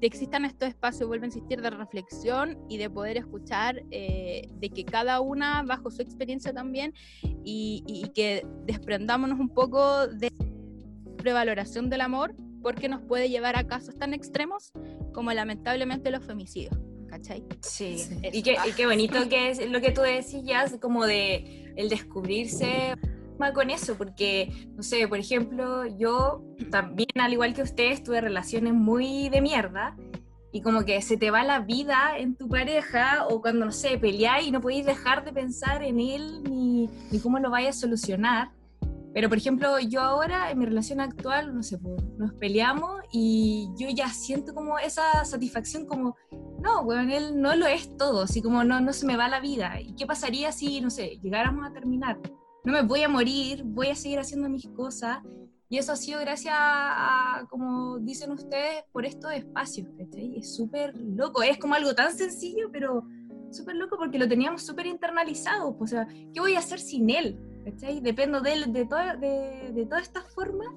[0.00, 4.68] que existan estos espacios, vuelvo a insistir, de reflexión y de poder escuchar, eh, de
[4.68, 6.92] que cada una bajo su experiencia también
[7.44, 10.30] y, y que desprendámonos un poco de
[11.16, 14.72] prevaloración del amor porque nos puede llevar a casos tan extremos
[15.14, 16.76] como lamentablemente los femicidios.
[17.16, 17.44] ¿Cachai?
[17.60, 17.96] Sí,
[18.32, 22.94] y, qué, y, qué, bonito que es lo que tú decías, como de el descubrirse
[23.54, 28.72] con eso, porque, no sé, por ejemplo, yo también, al igual que ustedes, tuve relaciones
[28.72, 29.96] muy de mierda,
[30.52, 33.98] y como que se te va la vida en tu pareja, o cuando, no sé,
[33.98, 37.80] peleáis y no podéis dejar de pensar en él ni, ni cómo lo vayas a
[37.80, 38.50] solucionar.
[39.16, 43.70] Pero, por ejemplo, yo ahora en mi relación actual, no sé, pues, nos peleamos y
[43.78, 46.16] yo ya siento como esa satisfacción como,
[46.60, 49.40] no, bueno, él no lo es todo, así como no, no se me va la
[49.40, 49.80] vida.
[49.80, 52.20] ¿Y qué pasaría si, no sé, llegáramos a terminar?
[52.62, 55.20] No me voy a morir, voy a seguir haciendo mis cosas.
[55.70, 60.36] Y eso ha sido gracias a, como dicen ustedes, por estos espacios, ¿cachai?
[60.36, 63.02] Es súper loco, es como algo tan sencillo, pero
[63.50, 65.74] súper loco porque lo teníamos súper internalizado.
[65.78, 67.40] Pues, o sea, ¿qué voy a hacer sin él?
[68.02, 70.68] Dependo de él de, toda, de, de todas estas formas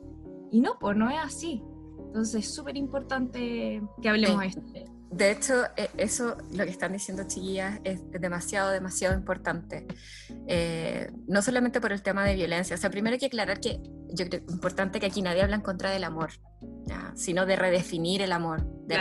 [0.51, 1.63] y no, pues no es así.
[2.07, 4.61] Entonces es súper importante que hablemos de esto.
[5.11, 9.87] De hecho, e, eso, lo que están diciendo chiquillas, es demasiado, demasiado importante.
[10.47, 12.75] Eh, no solamente por el tema de violencia.
[12.75, 13.81] O sea, primero hay que aclarar que
[14.13, 16.31] yo creo que es importante que aquí nadie habla en contra del amor,
[17.15, 18.95] sino de redefinir el amor, de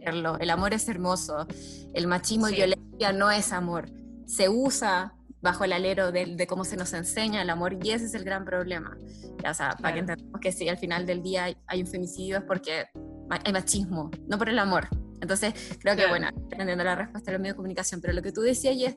[0.00, 0.38] claro.
[0.38, 1.46] El amor es hermoso.
[1.92, 3.90] El machismo y violencia no es amor.
[4.26, 8.14] Se usa bajo el alero de, cómo se nos enseña el amor y ese es
[8.14, 8.96] el gran problema.
[9.42, 12.38] Ya, o sea, para que entendamos que si al final del día hay, un femicidio
[12.38, 12.86] es porque
[13.28, 14.88] hay machismo, no por el amor.
[15.20, 18.32] Entonces, creo que, bueno, entendiendo la respuesta de los medios de comunicación, pero lo que
[18.32, 18.96] tú decías y es,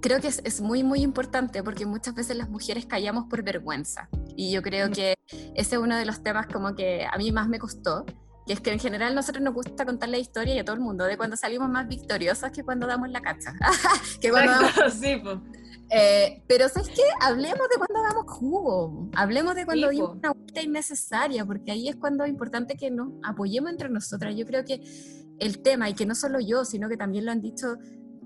[0.00, 4.08] creo que es, es, muy, muy importante porque muchas veces las mujeres callamos por vergüenza.
[4.36, 4.92] Y yo creo mm.
[4.92, 5.14] que
[5.56, 8.06] ese es uno de los temas como que a mí más me costó,
[8.48, 10.80] y es que en general nosotros nos gusta contar la historia y a todo el
[10.80, 13.52] mundo de cuando salimos más victoriosas que cuando damos la cacha.
[14.22, 14.54] que cuando
[14.90, 15.22] sí,
[15.90, 17.02] eh, pero ¿sabes qué?
[17.20, 21.96] Hablemos de cuando damos jugo, hablemos de cuando dimos una vuelta innecesaria, porque ahí es
[21.96, 24.34] cuando es importante que nos apoyemos entre nosotras.
[24.34, 24.82] Yo creo que
[25.38, 27.76] el tema, y que no solo yo, sino que también lo han dicho,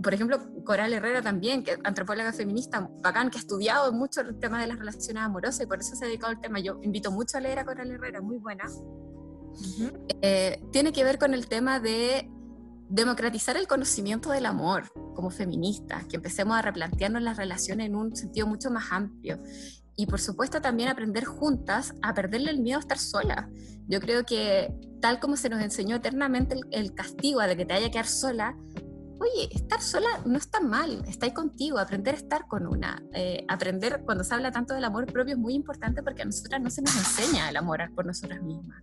[0.01, 4.61] por ejemplo, Coral Herrera también, que antropóloga feminista, bacán, que ha estudiado mucho el tema
[4.61, 6.61] de las relaciones amorosas y por eso se ha dedicado al tema.
[6.61, 8.65] Yo invito mucho a leer a Coral Herrera, muy buena.
[10.23, 12.29] Eh, tiene que ver con el tema de
[12.89, 18.15] democratizar el conocimiento del amor como feministas, que empecemos a replantearnos las relaciones en un
[18.15, 19.43] sentido mucho más amplio.
[19.97, 23.49] Y por supuesto también aprender juntas a perderle el miedo a estar sola.
[23.89, 27.87] Yo creo que tal como se nos enseñó eternamente el, castigo de que te haya
[27.87, 28.57] que quedar sola,
[29.23, 34.03] oye, estar sola no está mal, está contigo, aprender a estar con una, eh, aprender
[34.05, 36.83] cuando se habla tanto del amor propio es muy importante porque a nosotras no se
[36.83, 38.83] nos enseña el amor por nosotras mismas.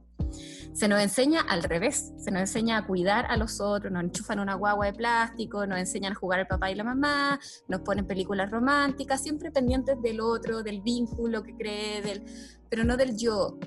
[0.74, 4.40] Se nos enseña al revés, se nos enseña a cuidar a los otros, nos enchufan
[4.40, 8.06] una guagua de plástico, nos enseñan a jugar el papá y la mamá, nos ponen
[8.06, 12.24] películas románticas, siempre pendientes del otro, del vínculo que cree, del,
[12.70, 13.58] pero no del yo.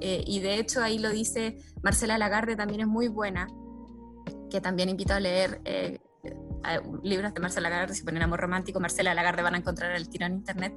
[0.00, 3.48] Eh, y de hecho ahí lo dice Marcela Lagarde, también es muy buena,
[4.50, 5.98] que también invito a leer eh,
[7.02, 10.26] libros de Marcela Lagarde, si ponen amor romántico, Marcela Lagarde van a encontrar el tiro
[10.26, 10.74] en internet,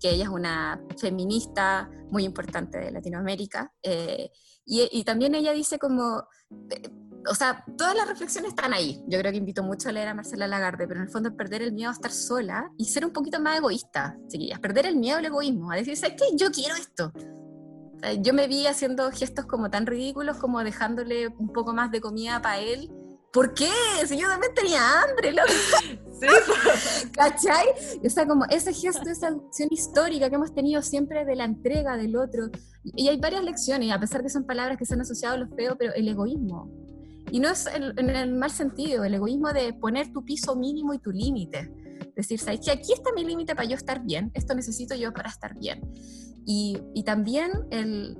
[0.00, 3.72] que ella es una feminista muy importante de Latinoamérica.
[3.82, 4.30] Eh,
[4.66, 6.26] y, también ella dice como,
[6.70, 6.90] eh,
[7.28, 9.02] o sea, todas las reflexiones están ahí.
[9.06, 11.34] Yo creo que invito mucho a leer a Marcela Lagarde, pero en el fondo es
[11.34, 14.60] perder el miedo a estar sola y ser un poquito más egoísta, chiquillas.
[14.60, 16.36] Perder el miedo al egoísmo, a decir, ¿sabes qué?
[16.36, 17.12] Yo quiero esto.
[18.20, 22.40] yo me vi haciendo gestos como tan ridículos como dejándole un poco más de comida
[22.40, 22.90] para él
[23.34, 23.68] ¿por qué?
[24.06, 25.48] Si yo también tenía hambre, loco.
[26.20, 27.08] Sí.
[27.12, 27.66] ¿Cachai?
[28.02, 31.96] O sea, como ese gesto, esa acción histórica que hemos tenido siempre de la entrega
[31.96, 32.48] del otro.
[32.84, 35.38] Y hay varias lecciones, a pesar de que son palabras que se han asociado a
[35.38, 36.70] los feos, pero el egoísmo.
[37.32, 41.00] Y no es en el mal sentido, el egoísmo de poner tu piso mínimo y
[41.00, 41.72] tu límite.
[42.14, 45.28] Decir, ¿sabes que Aquí está mi límite para yo estar bien, esto necesito yo para
[45.28, 45.80] estar bien.
[46.46, 48.16] Y, y también el,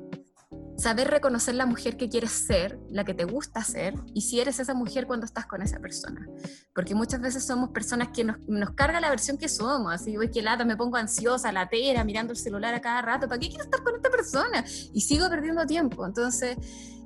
[0.76, 4.58] saber reconocer la mujer que quieres ser, la que te gusta ser, y si eres
[4.58, 6.26] esa mujer cuando estás con esa persona.
[6.74, 10.30] Porque muchas veces somos personas que nos, nos carga la versión que somos, así, voy
[10.30, 13.64] que lata, me pongo ansiosa, latera, mirando el celular a cada rato, ¿para qué quiero
[13.64, 14.64] estar con esta persona?
[14.92, 16.04] Y sigo perdiendo tiempo.
[16.04, 16.56] Entonces,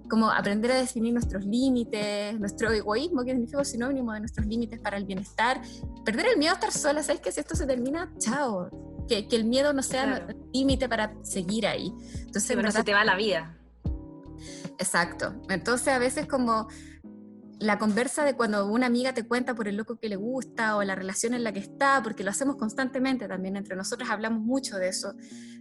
[0.09, 4.96] como aprender a definir nuestros límites, nuestro egoísmo, que significa sinónimo de nuestros límites para
[4.96, 5.61] el bienestar,
[6.04, 8.70] perder el miedo a estar sola, ¿sabes que si esto se termina, chao?
[9.07, 11.92] Que, que el miedo no sea límite para seguir ahí.
[12.20, 13.58] Entonces, pero se te va la vida.
[14.78, 15.34] Exacto.
[15.48, 16.68] Entonces a veces como
[17.60, 20.84] la conversa de cuando una amiga te cuenta por el loco que le gusta o
[20.84, 24.76] la relación en la que está, porque lo hacemos constantemente también entre nosotros, hablamos mucho
[24.76, 25.14] de eso,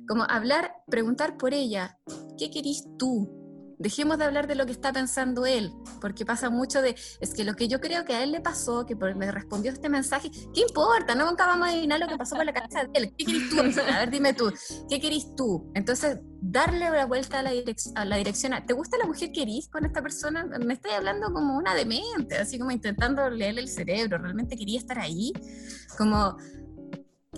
[0.08, 1.97] como hablar, preguntar por ella,
[2.38, 3.37] ¿qué querís tú?
[3.80, 7.44] Dejemos de hablar de lo que está pensando él, porque pasa mucho de, es que
[7.44, 10.62] lo que yo creo que a él le pasó, que me respondió este mensaje, ¿qué
[10.62, 11.13] importa?
[11.13, 13.13] No nunca vamos a adivinar lo que pasó por la cabeza de él.
[13.18, 13.60] ¿Qué querís tú?
[13.60, 14.52] A ver, dime tú,
[14.90, 15.72] ¿qué querís tú?
[15.76, 17.52] Entonces, darle la vuelta a la,
[17.96, 18.54] a la dirección.
[18.66, 20.46] ¿Te gusta la mujer que eres con esta persona?
[20.46, 24.18] Me estoy hablando como una demente, así como intentando leerle el cerebro.
[24.18, 25.34] ¿Realmente quería estar ahí?
[25.98, 26.38] Como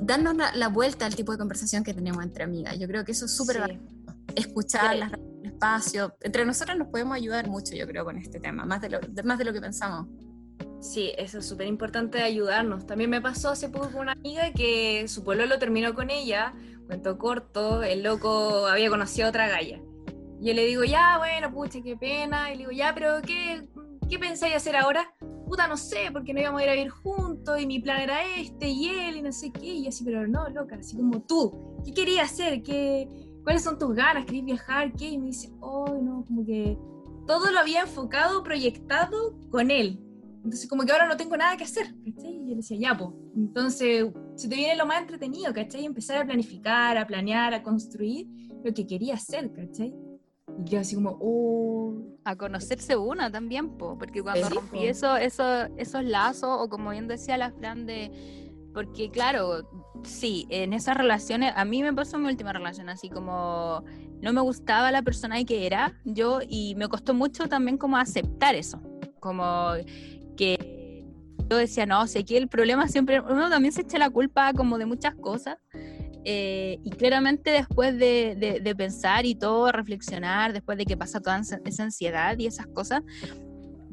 [0.01, 2.77] darnos la, vuelta al tipo de conversación que tenemos entre amigas.
[2.79, 3.79] Yo creo que eso es súper sí.
[4.35, 5.11] Escuchar las
[5.43, 6.15] espacio.
[6.21, 9.37] Entre nosotros nos podemos ayudar mucho, yo creo, con este tema, más de lo, más
[9.37, 10.07] de lo que pensamos.
[10.81, 12.85] Sí, eso es súper importante ayudarnos.
[12.85, 16.53] También me pasó hace poco con una amiga que su pueblo lo terminó con ella,
[16.87, 19.81] cuento corto, el loco había conocido a otra galla.
[20.39, 22.53] Yo le digo, ya, bueno, pucha, qué pena.
[22.53, 23.67] Y le digo, ya, pero ¿qué,
[24.09, 25.13] qué pensáis hacer ahora?
[25.45, 28.23] Puta, no sé, porque no íbamos a ir a vivir juntos y mi plan era
[28.37, 29.65] este y él y no sé qué.
[29.65, 32.63] Y así, pero no, loca, así como tú, ¿qué querías hacer?
[32.63, 34.25] ¿Qué, ¿cuáles son tus ganas?
[34.25, 34.93] ¿Querés viajar?
[34.93, 35.09] ¿Qué?
[35.09, 36.77] Y me dice, oh, no, como que
[37.25, 39.99] todo lo había enfocado, proyectado con él.
[40.43, 42.31] Entonces, como que ahora no tengo nada que hacer, ¿cachai?
[42.31, 43.09] Y yo le decía, ya, pues.
[43.35, 45.83] Entonces, se te viene lo más entretenido, ¿cachai?
[45.83, 48.27] Empezar a planificar, a planear, a construir
[48.63, 49.95] lo que quería hacer, ¿cachai?
[50.63, 52.19] Y yo así como, oh.
[52.25, 57.07] A conocerse una también, po, porque cuando rompí eso, eso, esos lazos, o como bien
[57.07, 58.11] decía la Fran, de
[58.73, 59.67] porque claro,
[60.03, 63.83] sí, en esas relaciones, a mí me pasó mi última relación, así como
[64.21, 68.55] no me gustaba la persona que era yo y me costó mucho también como aceptar
[68.55, 68.81] eso,
[69.19, 69.71] como
[70.37, 71.05] que
[71.49, 74.77] yo decía, no, sé que el problema siempre, uno también se echa la culpa como
[74.77, 75.57] de muchas cosas.
[76.25, 81.39] Eh, y claramente después de, de, pensar y todo, reflexionar, después de que pasa toda
[81.39, 83.01] esa ansiedad y esas cosas,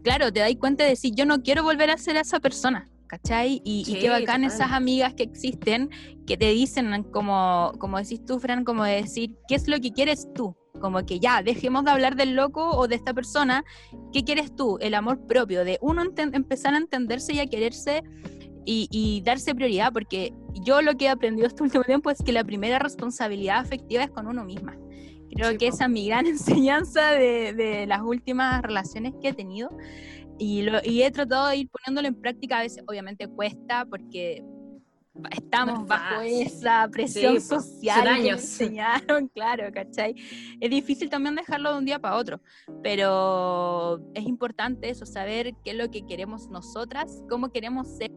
[0.03, 2.91] claro, te das cuenta de decir, yo no quiero volver a ser esa persona.
[3.07, 3.61] ¿Cachai?
[3.65, 5.91] Y, qué bacán esas amigas que existen
[6.27, 10.29] que te dicen, como, como decís tú, Fran, como decir, ¿qué es lo que quieres
[10.35, 10.57] tú?
[10.81, 13.65] Como que ya, dejemos de hablar del loco o de esta persona,
[14.13, 14.79] ¿qué quieres tú?
[14.81, 18.03] El amor propio, de uno empezar a entenderse y a quererse
[18.67, 20.33] y, darse prioridad, porque
[20.65, 24.11] yo lo que he aprendido este último tiempo es que la primera responsabilidad afectiva es
[24.11, 24.77] con uno misma.
[25.31, 29.71] Creo que esa es mi gran enseñanza de, de las últimas relaciones que he tenido.
[30.39, 34.43] Y, lo, y he tratado de ir poniéndolo en práctica, a veces obviamente cuesta porque
[35.31, 38.41] estamos bajo esa presión social que años.
[38.61, 40.15] enseñaron, claro, ¿cachai?
[40.61, 42.41] Es difícil también dejarlo de un día para otro,
[42.83, 48.13] pero es importante eso, saber qué es lo que queremos nosotras, cómo queremos ser,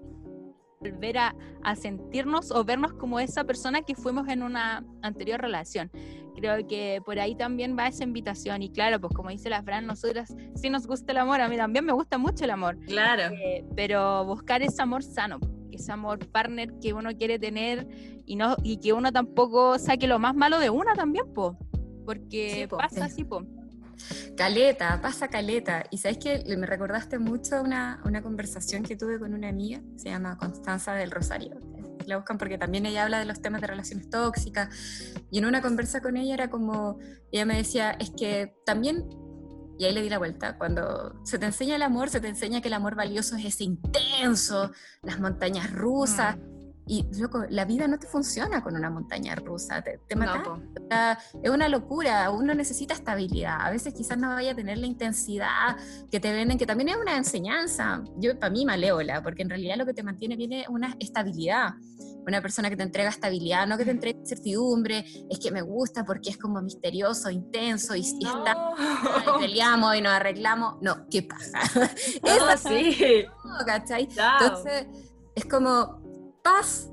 [0.80, 5.92] volver a, a sentirnos o vernos como esa persona que fuimos en una anterior relación
[6.36, 8.62] Creo que por ahí también va esa invitación.
[8.62, 11.58] Y claro, pues como dice la Fran, nosotras sí nos gusta el amor, a mí
[11.58, 12.78] también me gusta mucho el amor.
[12.86, 13.36] Claro.
[13.36, 15.40] Eh, pero buscar ese amor sano,
[15.70, 17.86] ese amor partner que uno quiere tener
[18.26, 21.58] y no y que uno tampoco saque lo más malo de una también, po.
[22.06, 22.78] Porque Sí, po.
[22.78, 23.44] pasa así, po.
[24.36, 25.86] Caleta, pasa caleta.
[25.92, 30.10] Y sabes que me recordaste mucho una, una conversación que tuve con una amiga, se
[30.10, 31.60] llama Constanza del Rosario.
[32.06, 34.70] La buscan porque también ella habla de los temas de relaciones tóxicas.
[35.32, 36.98] Y en una conversa con ella era como,
[37.32, 39.06] ella me decía, es que también,
[39.78, 42.62] y ahí le di la vuelta, cuando se te enseña el amor, se te enseña
[42.62, 44.72] que el amor valioso es ese intenso,
[45.04, 46.38] las montañas rusas.
[46.90, 50.40] Y loco, la vida no te funciona con una montaña rusa, te, te mata.
[50.40, 50.52] No, po.
[50.54, 53.58] O sea, es una locura, uno necesita estabilidad.
[53.62, 55.78] A veces quizás no vaya a tener la intensidad
[56.10, 58.04] que te venden, que también es una enseñanza.
[58.18, 61.76] Yo, para mí, malévola, porque en realidad lo que te mantiene bien es una estabilidad.
[62.26, 66.04] Una persona que te entrega estabilidad, no que te entregue certidumbre, es que me gusta
[66.04, 68.56] porque es como misterioso, intenso y, y está.
[68.56, 69.38] No.
[69.38, 70.78] y peleamos y nos arreglamos.
[70.82, 71.60] No, ¿qué pasa?
[72.24, 73.26] No, Eso sí.
[73.46, 74.08] no, ¿cachai?
[74.10, 74.88] Entonces,
[75.36, 75.99] es como
[76.50, 76.90] paz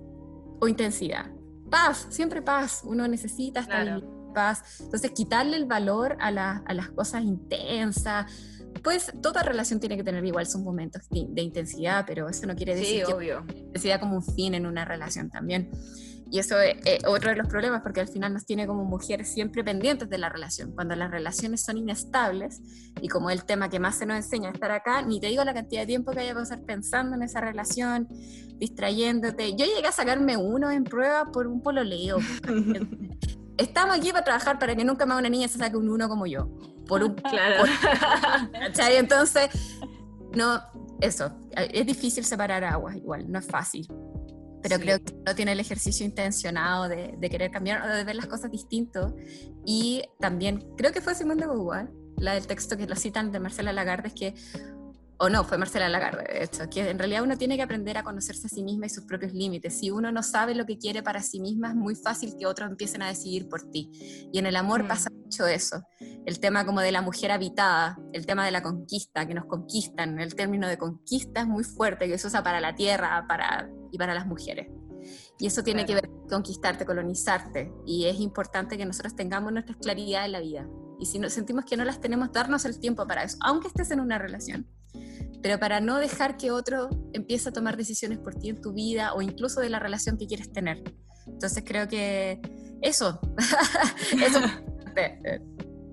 [0.61, 1.27] o intensidad.
[1.71, 2.83] Paz, siempre paz.
[2.85, 3.97] Uno necesita Claro.
[3.97, 4.81] estabilidad, paz.
[4.81, 8.31] Entonces, quitarle el valor a, la- a las cosas intensas.
[8.85, 12.75] Pues toda relación tiene que tener igual sus momentos de, intensidad, pero eso no quiere
[12.75, 13.45] Sí, decir que obvio.
[13.49, 15.71] intensidad como un fin en una relación también.
[16.31, 19.63] Y eso es, otro de los problemas, porque al final nos tiene como mujeres siempre
[19.63, 20.73] pendientes de la relación.
[20.73, 22.61] Cuando las relaciones son inestables,
[23.01, 25.45] y como el tema que más se nos enseña a estar acá, ni te digo
[25.45, 28.09] la cantidad de tiempo que hay que pasar pensando en esa relación,
[28.59, 29.53] distrayéndote.
[29.57, 32.19] Yo llegué a sacarme uno en prueba por un pololeo.
[33.57, 36.27] Estamos aquí para trabajar para que nunca más una niña se saque un uno como
[36.27, 36.51] yo.
[36.87, 37.65] Por un Claro.
[38.91, 39.49] Entonces,
[40.35, 40.61] no,
[41.01, 43.87] eso, es difícil separar aguas igual, no es fácil.
[44.69, 44.83] Pero Sí.
[44.83, 48.27] creo que no tiene el ejercicio intencionado de, de querer cambiar o de ver las
[48.27, 49.15] cosas distinto.
[49.65, 53.41] Y también, creo que fue Simón de Beauvoir, la del texto que lo citan de
[53.41, 54.35] Marcela Lagarde, es que,
[55.19, 58.03] o no, fue Marcela Lagarde, de hecho, que en realidad uno tiene que aprender a
[58.03, 59.79] conocerse a sí misma y sus propios límites.
[59.79, 62.71] Si uno no sabe lo que quiere para sí misma, es muy fácil que otros
[62.71, 63.91] empiecen a decidir por ti.
[64.33, 64.89] Y en el amor Mm.
[64.89, 65.83] pasa mucho eso
[66.27, 70.19] el tema como de la mujer habitada, el tema de la conquista, que nos conquistan,
[70.19, 73.97] el término de conquista es muy fuerte, que se usa para la tierra para, y
[73.99, 74.67] para las mujeres.
[75.39, 76.01] Y eso tiene Claro.
[76.03, 80.41] que ver con conquistarte, colonizarte, y es importante que nosotros tengamos nuestras claridades en la
[80.41, 80.69] vida.
[80.99, 83.93] Y si no, sentimos que no las tenemos, darnos el tiempo para eso, aunque estés
[83.93, 84.67] en una relación.
[85.43, 89.15] Pero para no dejar que otro empiece a tomar decisiones por ti en tu vida
[89.15, 90.83] o incluso de la relación que quieres tener.
[91.27, 92.41] Entonces creo que
[92.83, 93.21] eso,
[94.23, 94.41] eso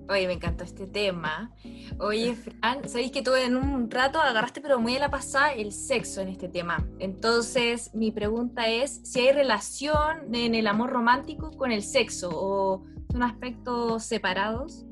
[0.08, 1.50] Oye, me encantó este tema.
[1.98, 5.72] Oye, Fran, sabéis que tú en un rato agarraste, pero muy a la pasada, el
[5.72, 6.86] sexo en este tema.
[6.98, 12.84] Entonces, mi pregunta es si hay relación en el amor romántico con el sexo o
[13.10, 14.84] son aspectos separados.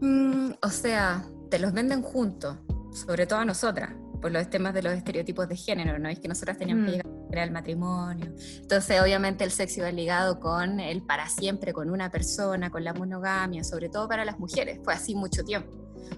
[0.00, 2.56] Mm, o sea, te los venden juntos,
[2.94, 3.90] sobre todo a nosotras,
[4.22, 6.08] por los temas de los estereotipos de género, ¿no?
[6.08, 6.86] Es que nosotras teníamos Mm.
[6.86, 8.32] que llegar al matrimonio.
[8.62, 12.94] Entonces, obviamente, el sexo iba ligado con el para siempre, con una persona, con la
[12.94, 14.80] monogamia, sobre todo para las mujeres.
[14.82, 15.76] Fue así mucho tiempo.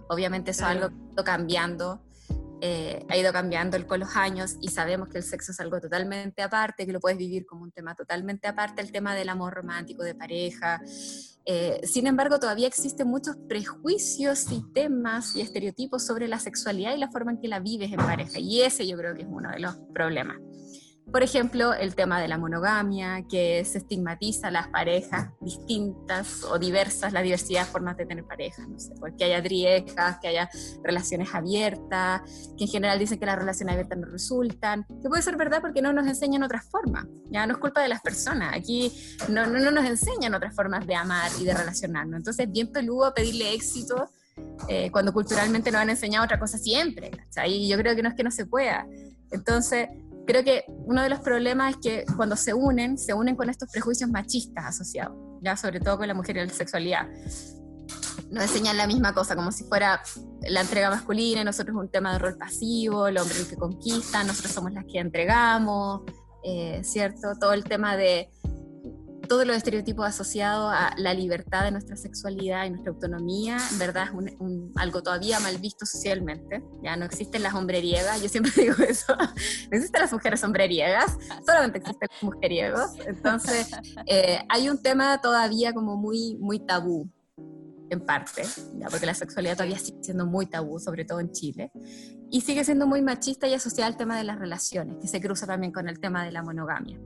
[0.08, 0.78] Obviamente, eso Claro.
[0.78, 2.00] es algo que ha ido cambiando.
[2.66, 5.78] eh, ha ido cambiando el- con los años y sabemos que el sexo es algo
[5.82, 9.52] totalmente aparte, que lo puedes vivir como un tema totalmente aparte, el tema del amor
[9.52, 10.80] romántico, de pareja,
[11.46, 16.98] eh, sin embargo, todavía existen muchos prejuicios y temas y estereotipos sobre la sexualidad y
[16.98, 18.38] la forma en que la vives en pareja.
[18.38, 20.38] Y ese yo creo que es uno de los problemas.
[21.10, 27.12] Por ejemplo, el tema de la monogamia, que se estigmatiza las parejas distintas o diversas,
[27.12, 30.48] la diversidad de formas de tener parejas, no sé, porque haya triejas, que haya
[30.82, 32.22] relaciones abiertas,
[32.56, 35.82] que en general dicen que las relaciones abiertas no resultan, que puede ser verdad porque
[35.82, 38.92] no nos enseñan otras formas, ya no es culpa de las personas, aquí
[39.28, 42.72] no, no, no nos enseñan otras formas de amar y de relacionarnos, entonces es bien
[42.72, 44.08] peludo pedirle éxito
[44.68, 47.10] eh, cuando culturalmente nos han enseñado otra cosa siempre.
[47.46, 48.86] Y yo creo que no es que no se pueda.
[49.30, 49.88] Entonces,
[50.26, 53.70] creo que uno de los problemas es que cuando se unen, se unen con estos
[53.70, 57.08] prejuicios machistas asociados, ya sobre todo con la mujer y la sexualidad.
[58.30, 60.02] Nos enseñan la misma cosa, como si fuera
[60.48, 64.24] la entrega masculina, y nosotros un tema de rol pasivo, el hombre el que conquista,
[64.24, 66.02] nosotros somos las que entregamos,
[66.42, 67.34] eh, ¿cierto?
[67.38, 68.30] Todo el tema de
[69.26, 74.04] todos los estereotipos asociados a la libertad de nuestra sexualidad y nuestra autonomía, en verdad
[74.04, 76.62] es un, un- algo todavía mal visto socialmente.
[76.82, 81.78] Ya no existen las hombreriegas, yo siempre digo eso, no existen las mujeres hombreriegas, solamente
[81.78, 82.90] existen los mujeriegos.
[83.06, 83.70] Entonces,
[84.06, 87.08] eh, hay un tema todavía como muy, muy tabú,
[87.90, 88.42] en parte,
[88.78, 91.70] ya porque la sexualidad todavía sigue siendo muy tabú, sobre todo en Chile,
[92.30, 95.46] y sigue siendo muy machista y asociada al tema de las relaciones, que se cruza
[95.46, 96.98] también con el tema de la monogamia.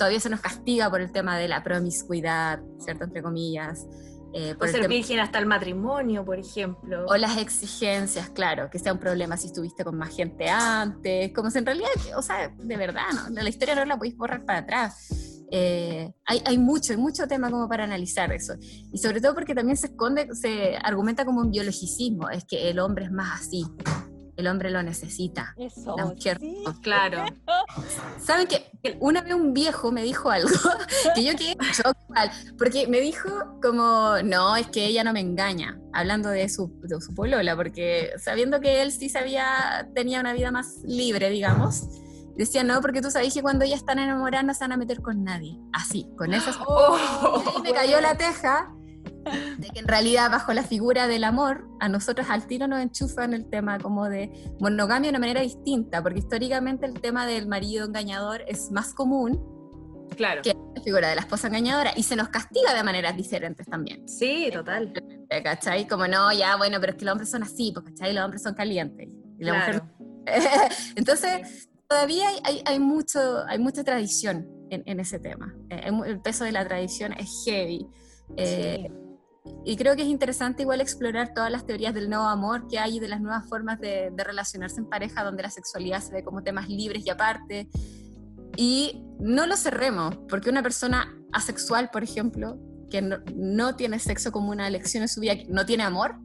[0.00, 3.04] Todavía se nos castiga por el tema de la promiscuidad, ¿cierto?
[3.04, 3.86] Entre comillas.
[4.32, 7.04] Eh, por ser virgen hasta el matrimonio, por ejemplo.
[7.06, 11.50] O las exigencias, claro, que sea un problema si estuviste con más gente antes, como
[11.50, 13.42] si en realidad, o sea, de verdad, ¿no?
[13.42, 15.44] la historia no la podéis borrar para atrás.
[15.50, 18.54] Eh, hay, hay, mucho, hay mucho tema como para analizar eso.
[18.90, 22.78] Y sobre todo porque también se esconde, se argumenta como un biologicismo, es que el
[22.78, 23.66] hombre es más así,
[24.40, 25.54] el hombre lo necesita.
[25.56, 25.96] Eso,
[26.82, 27.24] claro.
[28.18, 30.50] ¿Saben que una vez un viejo me dijo algo
[31.14, 31.56] que yo quedé
[32.58, 33.28] porque me dijo
[33.62, 38.12] como, no, es que ella no me engaña, hablando de su, de su polola, porque
[38.18, 41.86] sabiendo que él sí sabía, tenía una vida más libre, digamos,
[42.36, 45.00] decía, no, porque tú sabes que cuando ellas están enamoradas no se van a meter
[45.00, 45.58] con nadie.
[45.72, 46.56] Así, con esas...
[46.66, 48.74] Oh, me cayó la teja
[49.58, 53.34] de que en realidad bajo la figura del amor, a nosotros al tiro nos enchufan
[53.34, 57.86] el tema como de monogamia de una manera distinta, porque históricamente el tema del marido
[57.86, 59.40] engañador es más común
[60.16, 60.42] claro.
[60.42, 64.08] que la figura de la esposa engañadora y se nos castiga de maneras diferentes también.
[64.08, 64.92] Sí, total.
[65.44, 65.86] ¿Cachai?
[65.86, 68.14] Como no, ya, bueno, pero es que los hombres son así, porque ¿cachai?
[68.14, 69.08] Los hombres son calientes.
[69.38, 69.82] Y la mujer...
[70.96, 75.54] Entonces, todavía hay, hay, mucho, hay mucha tradición en, en ese tema.
[75.70, 77.86] Eh, el peso de la tradición es heavy.
[78.36, 78.90] Eh,
[79.64, 82.96] y creo que es interesante igual explorar todas las teorías del nuevo amor que hay
[82.96, 86.42] y de las nuevas formas de, relacionarse en pareja donde la sexualidad se ve como
[86.42, 87.68] temas libres y aparte.
[88.56, 92.58] Y no lo cerremos, porque una persona asexual, por ejemplo,
[92.90, 96.16] que no, no tiene sexo como una elección en su vida, no tiene amor,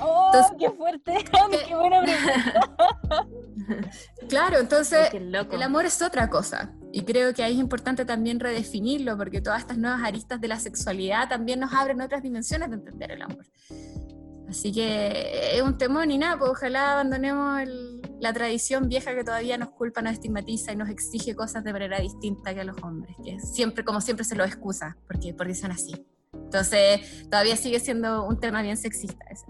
[0.00, 1.14] ¡Oh, qué fuerte!
[1.68, 3.28] ¡Qué buena pregunta!
[4.28, 6.72] claro, entonces el amor es otra cosa.
[6.92, 10.58] Y creo que ahí es importante también redefinirlo, porque todas estas nuevas aristas de la
[10.58, 13.44] sexualidad también nos abren otras dimensiones de entender el amor.
[14.48, 17.62] Así que es un temor y nada, pues ojalá abandonemos
[18.20, 22.00] la tradición vieja que todavía nos culpa, nos estigmatiza y nos exige cosas de manera
[22.00, 25.72] distinta que a los hombres, que siempre, como siempre, se lo excusa, porque, porque son
[25.72, 26.06] así.
[26.32, 29.46] Entonces, todavía sigue siendo un tema bien sexista ese.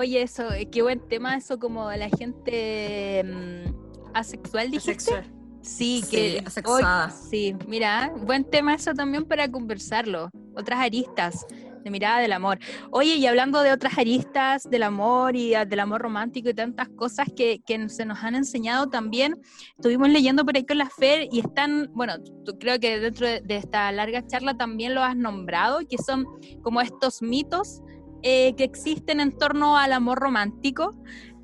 [0.00, 4.92] Oye, eso, eh, qué buen tema eso como la gente mm, asexual, dijiste.
[4.92, 5.24] Asexual.
[5.60, 6.42] Sí, que
[7.28, 10.30] sí, mira, buen tema eso también para conversarlo.
[10.56, 11.44] Otras aristas
[11.84, 12.58] de mirada del amor.
[12.90, 16.88] Oye, y hablando de otras aristas del amor y ah, del amor romántico y tantas
[16.88, 19.38] cosas que, que se nos han enseñado también,
[19.76, 22.14] estuvimos leyendo por ahí con la Fer y están, bueno,
[22.58, 26.24] creo que dentro de, de esta larga charla también lo has nombrado, que son
[26.62, 27.82] como estos mitos
[28.22, 30.94] eh, que existen en torno al amor romántico.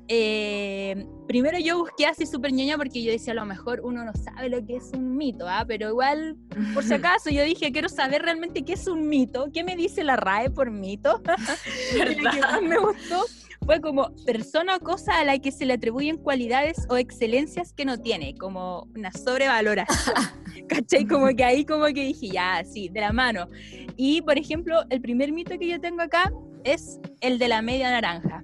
[0.09, 4.13] Eh, primero yo busqué así súper ñoña porque yo decía a lo mejor uno no
[4.13, 5.65] sabe lo que es un mito, ¿ah?
[5.67, 6.37] pero igual,
[6.73, 10.03] por si acaso, yo dije quiero saber realmente qué es un mito, qué me dice
[10.05, 11.21] la RAE por mito.
[11.97, 13.25] lo que más me gustó
[13.67, 17.83] fue como persona o cosa a la que se le atribuyen cualidades o excelencias que
[17.83, 20.15] no tiene, como una sobrevaloración.
[20.69, 21.05] ¿Cachai?
[21.05, 23.49] Como que ahí como que dije, ya, sí, de la mano.
[23.97, 26.31] Y, por ejemplo, el primer mito que yo tengo acá
[26.63, 28.41] es el de la media naranja.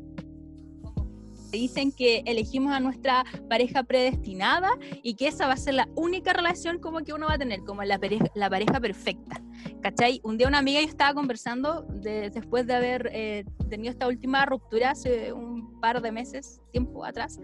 [1.54, 4.72] Dicen que elegimos a nuestra pareja predestinada
[5.04, 7.64] y que esa va a ser la única relación como que uno va a tener,
[7.64, 9.42] como la pareja, la pareja perfecta.
[9.82, 10.20] ¿Cachai?
[10.24, 14.92] Un día una amiga yo estaba conversando después de haber eh, tenido esta última ruptura
[14.92, 17.40] hace un par de meses, tiempo atrás,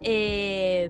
[0.00, 0.88] eh,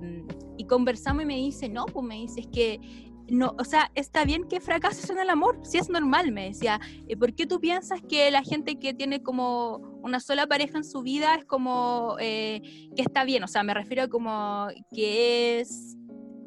[0.57, 4.25] y conversamos y me dice, no, pues me dice, es que no, o sea, está
[4.25, 6.81] bien que fracases en el amor, si es normal, me decía.
[7.09, 10.85] Eh, ¿Por qué tú piensas que la gente que tiene como una sola pareja en
[10.85, 12.61] su vida es como eh,
[12.97, 13.45] que está bien?
[13.45, 15.97] O sea, me refiero a como que es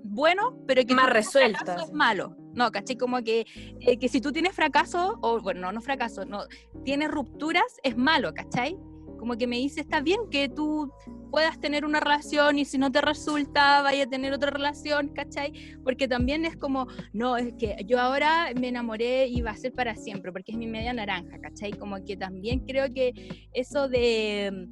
[0.03, 2.35] bueno, pero que más resuelto es malo.
[2.53, 3.45] No, caché como que,
[3.79, 6.43] eh, que si tú tienes fracaso, o bueno, no, no fracaso, no,
[6.83, 8.77] tienes rupturas, es malo, ¿cachai?
[9.23, 10.91] como que me dice, está bien que tú
[11.33, 15.51] puedas tener una relación y si no te resulta, vaya a tener otra relación, ¿cachai?
[15.83, 19.73] Porque también es como, no, es que yo ahora me enamoré y va a ser
[19.73, 21.71] para siempre, porque es mi media naranja, ¿cachai?
[21.71, 24.67] Como que también creo que eso de,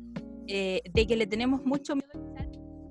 [0.46, 2.31] eh, de que le tenemos mucho miedo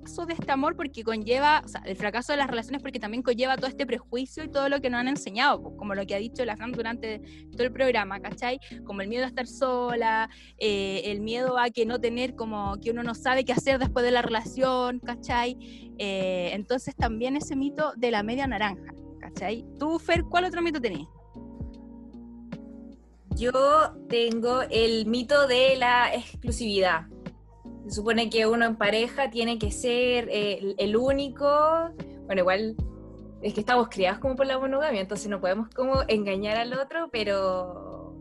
[0.01, 3.85] de este amor porque conlleva, el fracaso de las relaciones porque también conlleva todo este
[3.85, 6.71] prejuicio y todo lo que nos han enseñado, como lo que ha dicho la Fran
[6.71, 7.19] durante
[7.51, 8.59] todo el programa, ¿cachai?
[8.83, 12.91] Como el miedo a estar sola, eh, el miedo a que no tener como que
[12.91, 15.55] uno no sabe qué hacer después de la relación, ¿cachai?
[15.97, 19.65] Eh, entonces también ese mito de la media naranja, ¿cachai?
[19.79, 21.07] Tú, Fer, ¿cuál otro mito tenías?
[23.35, 23.51] Yo
[24.09, 27.10] tengo el mito de la exclusividad.
[27.83, 31.47] Se supone que uno en pareja tiene que ser eh, el único,
[32.25, 32.75] bueno, igual
[33.41, 37.09] es que estamos criados como por la monogamia, entonces no podemos como engañar al otro,
[37.11, 38.15] pero,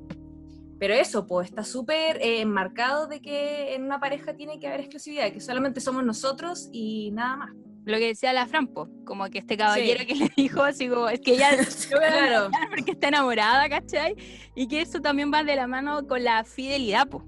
[0.79, 4.81] pero eso, pues está súper eh, enmarcado de que en una pareja tiene que haber
[4.81, 7.51] exclusividad, que solamente somos nosotros y nada más.
[7.85, 11.21] Lo que decía la Frampo, como que este caballero que le dijo, así como, es
[11.21, 11.51] que ella
[11.91, 12.51] claro.
[12.71, 14.15] porque está enamorada, ¿cachai?
[14.55, 17.25] Y que eso también va de la mano con la fidelidad, po,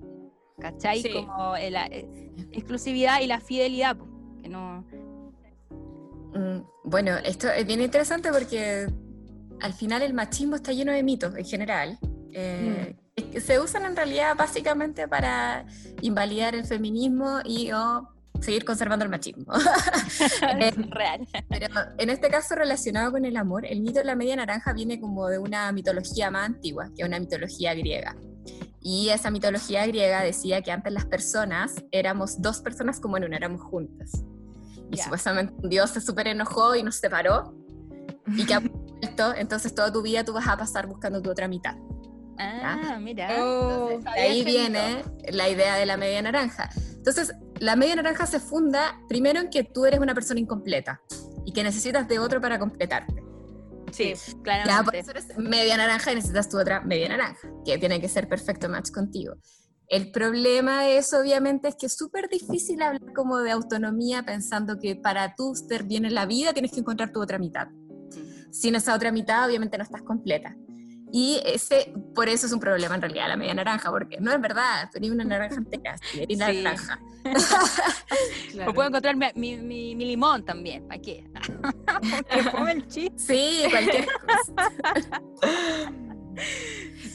[0.61, 1.03] ¿cachai?
[1.03, 1.13] Sí.
[1.13, 3.97] Como la eh, exclusividad y la fidelidad,
[4.43, 4.85] que no...
[6.35, 8.87] Mm, Bueno, esto es bien interesante porque
[9.61, 11.99] al final el machismo está lleno de mitos en general.
[12.35, 12.97] eh,
[13.31, 15.67] que Se usan en realidad básicamente para
[16.01, 18.09] invalidar el feminismo y o
[18.41, 19.53] seguir conservando el machismo.
[20.59, 21.27] Eh, real.
[21.49, 21.67] Pero
[21.99, 25.29] en este caso relacionado con el amor, el mito de la media naranja viene como
[25.29, 28.17] de una mitología más antigua, que es una mitología griega.
[28.83, 33.37] Y esa mitología griega decía que antes las personas éramos dos personas como en una,
[33.37, 34.25] éramos juntas.
[34.91, 35.05] Y Ya.
[35.05, 37.55] supuestamente un dios se súper enojó y nos separó
[38.37, 38.59] y que ha
[39.01, 41.77] vuelto, entonces toda tu vida tú vas a pasar buscando tu otra mitad.
[42.39, 43.29] Ah, mira.
[43.45, 46.71] Oh, Entonces, ahí viene la idea de la media naranja.
[46.97, 51.01] Entonces, la media naranja se funda primero en que tú eres una persona incompleta
[51.45, 53.23] y que necesitas de otro para completarte.
[53.93, 54.99] Sí, Ya, por claramente.
[54.99, 58.69] eso eres media naranja y necesitas tu otra media naranja, que tiene que ser perfecto
[58.69, 59.35] match contigo.
[59.89, 64.79] El problema de eso, obviamente, es que es súper difícil hablar como de autonomía pensando
[64.79, 67.69] que para tú ser bien en la vida tienes que encontrar tu otra mitad.
[68.51, 70.57] Sin esa otra mitad, obviamente, no estás completa.
[71.15, 74.41] Y ese, por eso es un problema en realidad la media naranja, porque no es
[74.41, 76.63] verdad, eres una naranja entera, sí, eres Sí.
[76.63, 76.99] naranja.
[78.53, 78.71] claro.
[78.71, 81.25] O puedo encontrar mi, mi, mi- mi limón también, ¿para qué?
[82.71, 83.19] el chiste.
[83.19, 84.73] Sí, cualquier cosa.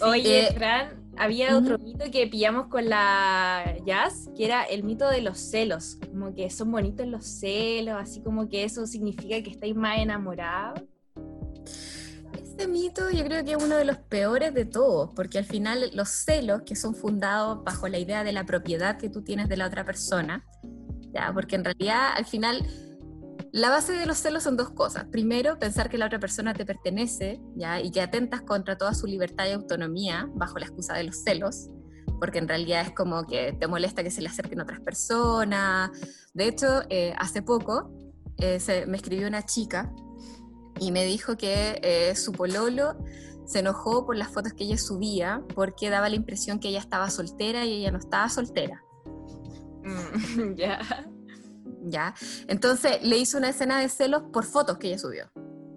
[0.01, 5.09] Oye, Eh, Fran, había otro mito que pillamos con la Jazz, que era el mito
[5.09, 5.97] de los celos.
[6.11, 10.83] Como que son bonitos los celos, así como que eso significa que estáis más enamorados.
[12.57, 15.91] Este mito yo creo que es uno de los peores de todos, porque al final
[15.93, 19.57] los celos que son fundados bajo la idea de la propiedad que tú tienes de
[19.57, 20.43] la otra persona,
[21.13, 21.31] ¿ya?
[21.31, 22.65] porque en realidad al final
[23.51, 25.05] la base de los celos son dos cosas.
[25.11, 27.79] Primero, pensar que la otra persona te pertenece ¿ya?
[27.79, 31.69] y que atentas contra toda su libertad y autonomía bajo la excusa de los celos,
[32.19, 35.91] porque en realidad es como que te molesta que se le acerquen otras personas.
[36.33, 37.91] De hecho, eh, hace poco
[38.39, 39.93] eh, se- me escribió una chica
[40.79, 42.97] y me dijo que eh, su pololo
[43.45, 47.09] se enojó por las fotos que ella subía porque daba la impresión que ella estaba
[47.09, 48.83] soltera y ella no estaba soltera.
[49.83, 50.79] Mm, ya.
[51.83, 52.13] ¿ya?
[52.47, 55.31] Entonces le hizo una escena de celos por fotos que ella subió,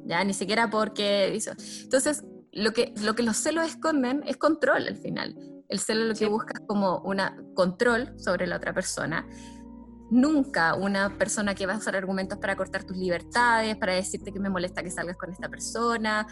[0.05, 0.25] ¿ya?
[0.25, 1.53] Ni siquiera porque hizo.
[1.83, 5.37] Entonces, lo que, lo que los celos esconden es control al final.
[5.69, 6.27] El celo lo que Sí.
[6.27, 9.25] busca es como una control sobre la otra persona.
[10.11, 14.41] Nunca una persona que va a usar argumentos para cortar tus libertades, para decirte que
[14.41, 16.27] me molesta que salgas con esta persona,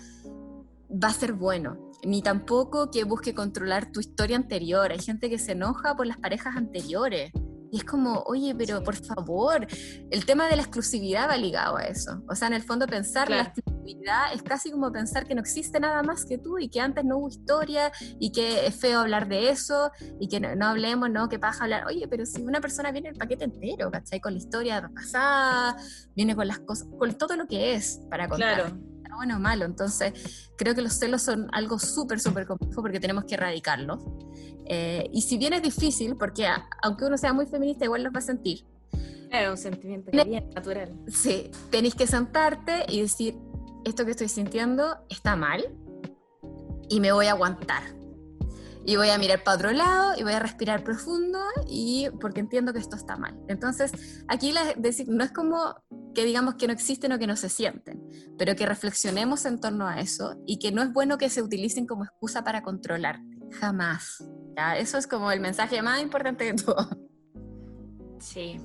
[0.91, 1.91] va a ser bueno.
[2.05, 4.91] Ni tampoco que busque controlar tu historia anterior.
[4.91, 7.33] Hay gente que se enoja por las parejas anteriores.
[7.71, 9.67] Y es como, oye, pero por favor,
[10.11, 12.23] el tema de la exclusividad va ligado a eso.
[12.29, 15.79] O sea, en el fondo pensar la exclusividad es casi como pensar que no existe
[15.81, 19.29] nada más que tú y que antes no hubo historia y que es feo hablar
[19.29, 19.91] de eso
[20.21, 21.29] y que no, no hablemos, ¿no?
[21.29, 21.87] Que paja hablar.
[21.87, 24.21] Oye, pero si una persona viene el paquete entero, ¿cachai?
[24.21, 25.77] Con la historia pasada,
[26.15, 28.98] viene con las cosas, con todo lo que es para contar Claro.
[29.17, 29.65] Bueno o malo.
[29.65, 34.01] Entonces, creo que los celos son algo súper, súper complejo porque tenemos que erradicarlos.
[34.67, 38.13] Eh, y si bien es difícil, porque a- aunque uno sea muy feminista, igual los
[38.15, 38.65] va a sentir,
[39.31, 40.95] Claro, un sentimiento que viene natural.
[41.09, 43.37] sí, tenéis que sentarte y decir,
[43.85, 45.65] esto que estoy sintiendo está mal
[46.89, 47.83] y me voy a aguantar.
[48.89, 52.73] Y voy a mirar para otro lado y voy a respirar profundo y porque entiendo
[52.73, 53.39] que esto está mal.
[53.47, 55.75] Entonces, aquí la, decir, no es como
[56.15, 58.03] que digamos que no existen o que no se sienten,
[58.39, 61.87] pero que reflexionemos en torno a eso y que no es bueno que se utilicen
[61.87, 63.39] como excusa para controlarte.
[63.61, 64.25] Jamás.
[64.57, 64.79] ¿ya?
[64.79, 66.89] Eso es como el mensaje más importante de todo.
[68.21, 68.59] Sí.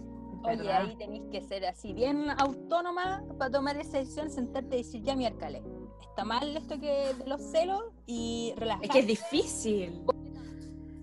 [0.45, 0.83] Oye, ¿verdad?
[0.83, 5.17] ahí tenéis que ser así, bien autónoma para tomar esa decisión, sentarte y decir, ya
[5.17, 5.63] mi alcalde,
[6.13, 8.85] está mal esto que de los celos y relajarte.
[8.85, 10.03] Es que es difícil.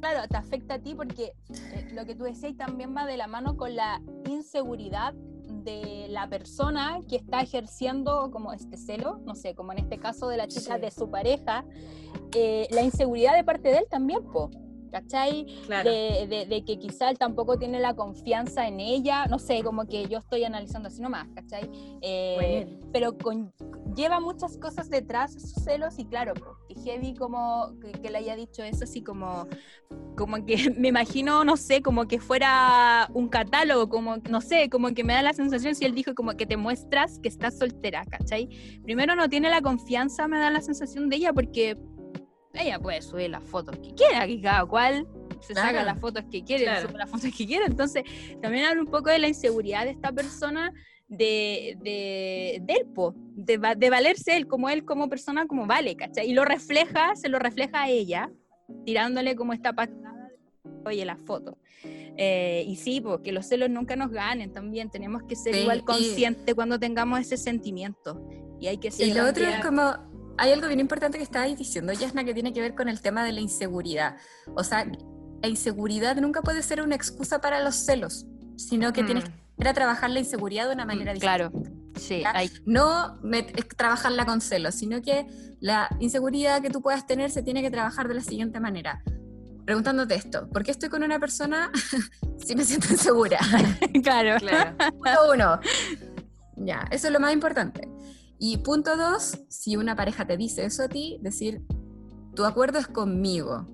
[0.01, 3.27] Claro, te afecta a ti porque eh, lo que tú decías también va de la
[3.27, 9.55] mano con la inseguridad de la persona que está ejerciendo como este celo, no sé,
[9.55, 10.81] como en este caso de la chica Sí.
[10.81, 11.65] de su pareja,
[12.35, 14.51] eh, la inseguridad de parte de él también, po,
[14.91, 15.47] ¿cachai?
[15.67, 15.91] Claro.
[15.91, 19.87] de, de- de que quizá él tampoco tiene la confianza en ella, no sé, como
[19.87, 21.71] que yo estoy analizando así nomás, ¿cachai?
[22.03, 22.89] Eh, Bueno.
[22.93, 23.53] pero con-
[23.97, 26.33] lleva muchas cosas detrás esos celos y claro,
[26.69, 29.49] que heavy como que, que le haya dicho eso así como,
[30.17, 34.89] como que me imagino, no sé, como que fuera un catálogo, como, no sé, como
[34.95, 38.05] que me da la sensación si él dijo como que te muestras que estás soltera,
[38.07, 38.49] ¿cachai?
[38.85, 41.77] Primero no tiene la confianza, me da la sensación de ella porque
[42.55, 45.07] ella puede subir las fotos que quiera, que cada cual
[45.41, 45.87] se saca Claro.
[45.87, 46.89] las fotos que quiere, Claro.
[46.89, 47.65] sube las fotos que quiere.
[47.67, 48.03] Entonces,
[48.43, 50.73] también habla un poco de la inseguridad de esta persona
[51.09, 55.97] de, de, de él, po, de, de valerse él, como él, como persona, como vale,
[55.97, 56.29] ¿cachai?
[56.31, 58.31] Y lo refleja, se lo refleja a ella,
[58.85, 61.59] tirándole como esta patada de, oye, la foto.
[62.17, 65.79] Eh, y sí, porque los celos nunca nos ganen también, tenemos que ser Sí, igual
[65.79, 68.21] y- conscientes cuando tengamos ese sentimiento.
[68.61, 70.10] Y hay que ser Y lo otro es como,
[70.41, 73.25] hay algo bien importante que estabais diciendo, Yasna, que tiene que ver con el tema
[73.25, 74.17] de la inseguridad.
[74.57, 74.91] O sea,
[75.43, 78.25] la inseguridad nunca puede ser una excusa para los celos,
[78.57, 81.49] sino que tienes que trabajar la inseguridad de una manera distinta.
[81.49, 81.51] Mm.
[81.51, 83.21] Claro, sí, hay, No
[83.77, 85.27] trabajarla con celos, sino que
[85.61, 89.03] la inseguridad que tú puedas tener se tiene que trabajar de la siguiente manera.
[89.67, 91.71] Preguntándote esto, ¿por qué estoy con una persona
[92.39, 93.41] si me siento insegura?
[94.03, 94.39] claro.
[94.39, 94.75] Claro.
[94.79, 95.61] Punto uno.
[96.57, 97.91] Ya, eso es lo más importante.
[98.43, 101.63] Y punto dos, si una pareja te dice eso a ti, decir,
[102.35, 103.67] tu acuerdo es conmigo.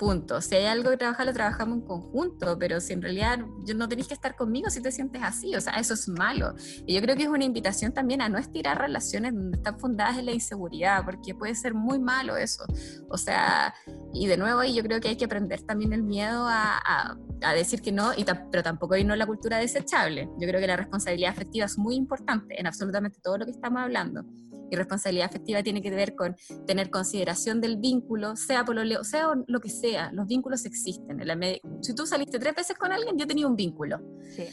[0.00, 0.40] Punto.
[0.40, 3.38] Si hay algo que trabajar, lo trabajamos en conjunto, pero si en realidad
[3.76, 6.54] no tenéis que estar conmigo si te sientes así, o sea, eso es malo.
[6.86, 10.16] Y yo creo que es una invitación también a no estirar relaciones donde están fundadas
[10.16, 12.64] en la inseguridad, porque puede ser muy malo eso.
[13.10, 13.74] O sea,
[14.14, 17.18] y de nuevo ahí yo creo que hay que aprender también el miedo a, a-
[17.42, 20.30] a decir que no, y pero tampoco irnos a la cultura desechable.
[20.38, 23.82] Yo creo que la responsabilidad afectiva es muy importante en absolutamente todo lo que estamos
[23.82, 24.24] hablando.
[24.70, 29.60] Y responsabilidad afectiva tiene que ver con tener consideración del vínculo, sea pololeo, sea lo
[29.60, 31.20] que sea, los vínculos existen.
[31.20, 31.36] En la
[31.80, 34.00] si tú saliste tres veces con alguien, yo tenía un vínculo.
[34.34, 34.44] Sí.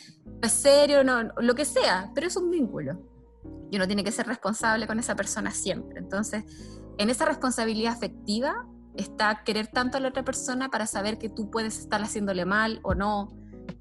[0.42, 3.00] Es serio, no, lo que sea, pero es un vínculo.
[3.70, 6.00] Y uno tiene que ser responsable con esa persona siempre.
[6.00, 6.44] Entonces,
[6.98, 11.50] en esa responsabilidad afectiva está querer tanto a la otra persona para saber que tú
[11.52, 13.30] puedes estar haciéndole mal o no,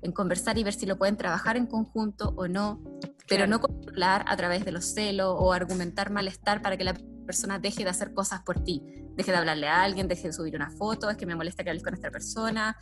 [0.03, 2.81] en conversar y ver si lo pueden trabajar en conjunto o no,
[3.29, 3.51] pero Claro.
[3.51, 6.95] no controlar a través de los celos o argumentar malestar para que la
[7.27, 8.83] persona deje de hacer cosas por ti,
[9.17, 11.71] deje de hablarle a alguien, deje de subir una foto, es que me molesta que
[11.71, 12.77] hables con esta persona.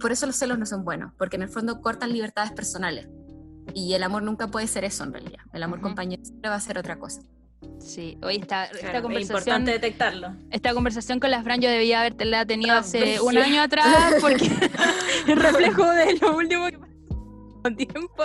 [0.00, 3.08] Por eso los celos no son buenos, porque en el fondo cortan libertades personales.
[3.74, 5.40] Y el amor nunca puede ser eso en realidad.
[5.52, 5.88] El amor Ujú.
[5.88, 7.20] compañero siempre va a ser otra cosa.
[7.78, 10.34] Sí, hoy esta, esta Claro, es conversación importante detectarlo.
[10.50, 14.50] esta conversación con la Fran yo debía habértela tenido Ah, hace un año atrás porque
[15.28, 16.78] el reflejo de lo último que
[17.76, 18.24] tiempo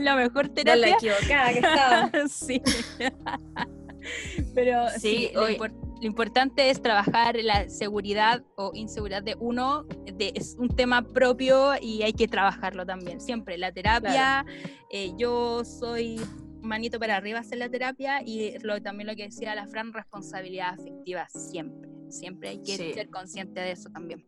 [0.00, 2.10] la mejor De la terapia equivocada que estaba.
[2.28, 2.62] sí
[4.54, 9.34] pero sí, Sí, lo, hoy- impor- lo importante es trabajar la seguridad o inseguridad de
[9.40, 9.84] uno
[10.14, 14.44] de, es un tema propio y hay que trabajarlo también siempre la terapia
[14.90, 16.20] eh, yo soy
[16.62, 20.74] manito para arriba hacer la terapia y lo, también lo que decía la Fran, responsabilidad
[20.78, 22.92] afectiva siempre, siempre hay que Sí.
[22.92, 24.24] ser consciente de eso también.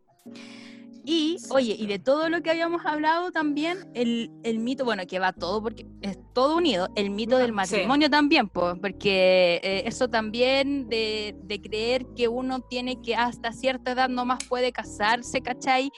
[1.11, 5.17] Y, oye, y de todo lo que habíamos hablado también, el, el mito, bueno, que
[5.17, 7.53] va todo porque es todo unido, el mito del Sí.
[7.53, 13.51] matrimonio también, po, porque eh, eso también de, de creer que uno tiene que hasta
[13.53, 15.89] cierta edad no más puede casarse, ¿cachai?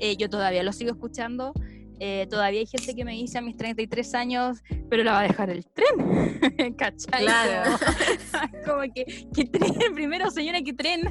[0.00, 1.52] Eh, yo todavía lo sigo escuchando.
[2.00, 4.58] eh, todavía hay gente que me dice a mis 33 años,
[4.90, 5.94] pero la va a dejar el tren,
[6.78, 7.22] ¿cachai?
[7.22, 7.76] Claro.
[8.64, 9.04] Como, como que,
[9.34, 11.02] que tren, primero señora, que tren,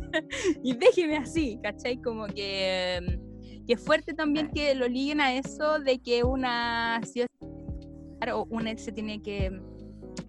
[0.64, 2.02] y déjeme así, ¿cachai?
[2.02, 3.00] Como que,
[3.66, 7.24] que es fuerte también que lo liguen a eso de que una sí,
[8.34, 9.62] o una se tiene que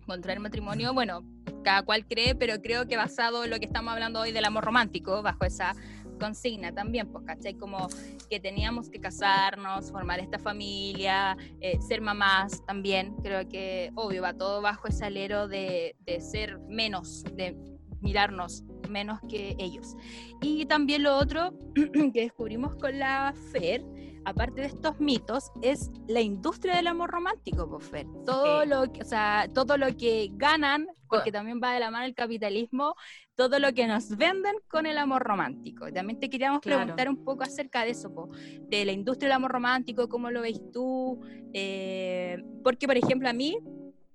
[0.06, 1.22] contraer matrimonio, bueno,
[1.62, 4.64] cada cual cree, pero creo que basado en lo que estamos hablando hoy del amor
[4.64, 5.74] romántico, bajo esa
[6.20, 7.54] consigna también, pues, ¿cachai?
[7.54, 7.88] Como
[8.30, 14.34] que teníamos que casarnos, formar esta familia, eh, ser mamás también, creo que, obvio, va
[14.34, 17.56] todo bajo ese alero de, de ser menos, de
[18.00, 19.96] mirarnos menos que ellos.
[20.42, 21.52] Y también lo otro
[22.12, 23.82] que descubrimos con la FER,
[24.24, 28.06] aparte de estos mitos, es la industria del amor romántico, pues, Fer.
[28.24, 28.68] Todo, Sí.
[28.68, 32.14] lo, que- o sea, todo lo que ganan, porque también va de la mano el
[32.14, 32.94] capitalismo,
[33.36, 35.92] todo lo que nos venden con el amor romántico.
[35.92, 36.80] También te queríamos Claro.
[36.80, 38.30] preguntar un poco acerca de eso, po,
[38.68, 41.20] de la industria del amor romántico, cómo lo veis tú,
[41.52, 43.58] eh, porque por ejemplo a mí,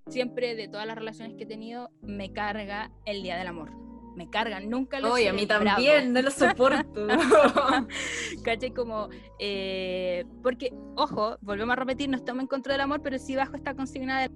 [0.07, 3.70] siempre de todas las relaciones que he tenido, me carga el Día del Amor.
[4.16, 7.07] Me cargan, nunca lo Oye, a mí también, no lo soporto.
[8.43, 8.72] ¿Cachai?
[8.74, 13.36] Como, eh, porque, ojo, volvemos a repetir, no estamos en contra del amor, pero sí
[13.36, 14.32] bajo esta consigna del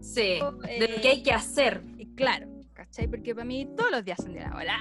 [0.00, 1.82] sí, de lo eh, que hay que hacer.
[1.96, 3.06] y claro, ¿cachai?
[3.08, 4.78] Porque para mí todos los días son de la hora.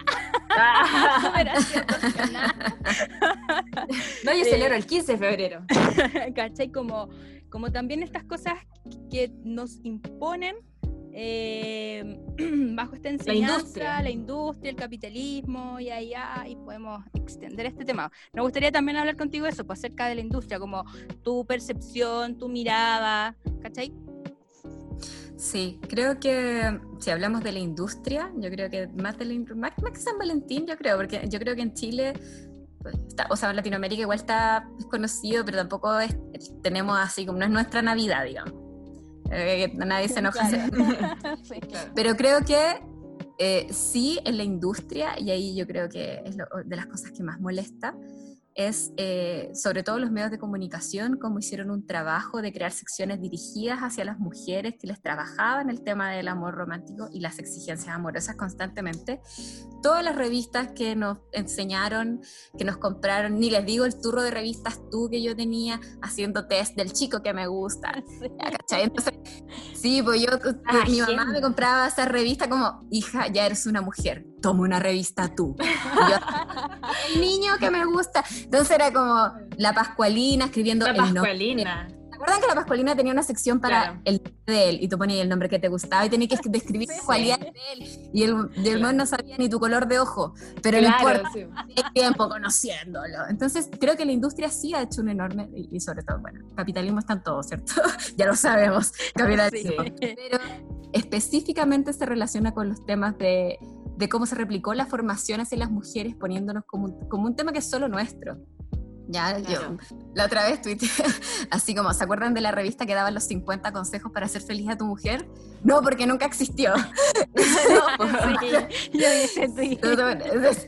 [0.50, 1.34] Ah.
[4.24, 5.62] No, yo Eh, celebro el 15 de febrero.
[6.36, 6.72] ¿cachai?
[6.72, 7.10] Como,
[7.50, 8.56] como también estas cosas
[9.12, 10.56] que nos imponen
[11.20, 12.20] eh,
[12.76, 14.02] bajo esta enseñanza, industria.
[14.04, 18.12] la industria, el capitalismo y allá, y podemos extender este tema.
[18.34, 20.86] Me gustaría también hablar contigo de eso, pues, acerca de la industria, como
[21.24, 23.92] tu percepción, tu mirada, ¿cachai?
[25.38, 29.72] Sí, creo que si hablamos de la industria, yo creo que más, de la, más,
[29.92, 32.14] que San Valentín, yo creo, porque yo creo que en Chile,
[32.80, 36.16] pues, está- o sea, en Latinoamérica igual está conocido, pero tampoco es-
[36.62, 38.67] tenemos así como no es nuestra Navidad, digamos.
[39.32, 40.48] Eh, nadie se enoja.
[40.50, 41.38] Claro.
[41.44, 41.60] Sí.
[41.96, 42.80] Pero creo que
[43.40, 47.12] eh, sí en la industria, y ahí yo creo que es lo- de las cosas
[47.12, 47.96] que más molesta,
[48.58, 53.22] es eh, sobre todo los medios de comunicación, cómo hicieron un trabajo de crear secciones
[53.22, 57.96] dirigidas hacia las mujeres que les trabajaban el tema del amor romántico y las exigencias
[57.96, 59.22] amorosas constantemente.
[59.84, 62.22] Todas las revistas que nos enseñaron,
[62.58, 66.48] que nos compraron, ni les digo el turro de revistas tú que yo tenía haciendo
[66.48, 67.92] test del chico que me gusta,
[68.58, 68.84] ¿cachai?
[68.84, 69.14] Entonces,
[69.76, 70.30] sí, pues yo,
[70.66, 74.80] Ah, mi mamá me compraba esa revista como, hija, ya eres una mujer, toma una
[74.80, 75.56] revista tú.
[75.60, 75.64] Yo,
[77.16, 78.24] el niño que me gusta.
[78.44, 80.98] Entonces era como la Pascualina escribiendo La el.
[80.98, 81.88] Pascualina.
[82.10, 84.02] ¿Se acuerdan que la Pascualina tenía una sección para Claro.
[84.06, 86.50] el nombre de él y tú ponías el nombre que te gustaba y tenías que
[86.50, 87.00] describir Sí.
[87.06, 88.10] cualidades de él?
[88.12, 90.34] Y el, y el no sabía ni tu color de ojo,
[90.64, 91.46] pero no Claro, importa, sí.
[91.76, 93.28] hay tiempo conociéndolo.
[93.30, 96.40] Entonces, creo que la industria sí ha hecho un enorme, y, y sobre todo, bueno,
[96.56, 97.74] capitalismo está en todo, ¿cierto?
[98.18, 99.84] ya lo sabemos, capitalismo.
[100.00, 100.40] Pero
[100.94, 103.60] específicamente se relaciona con los temas de,
[103.98, 107.52] de cómo se replicó la formación hacia las mujeres, poniéndonos como un, como un tema
[107.52, 108.38] que es solo nuestro.
[109.10, 109.78] Ya, Claro.
[109.80, 110.90] yo la otra vez tuiteé,
[111.50, 114.68] así como, ¿se acuerdan de la revista que daban los 50 consejos para hacer feliz
[114.70, 115.26] a tu mujer?
[115.64, 116.74] No, porque nunca existió.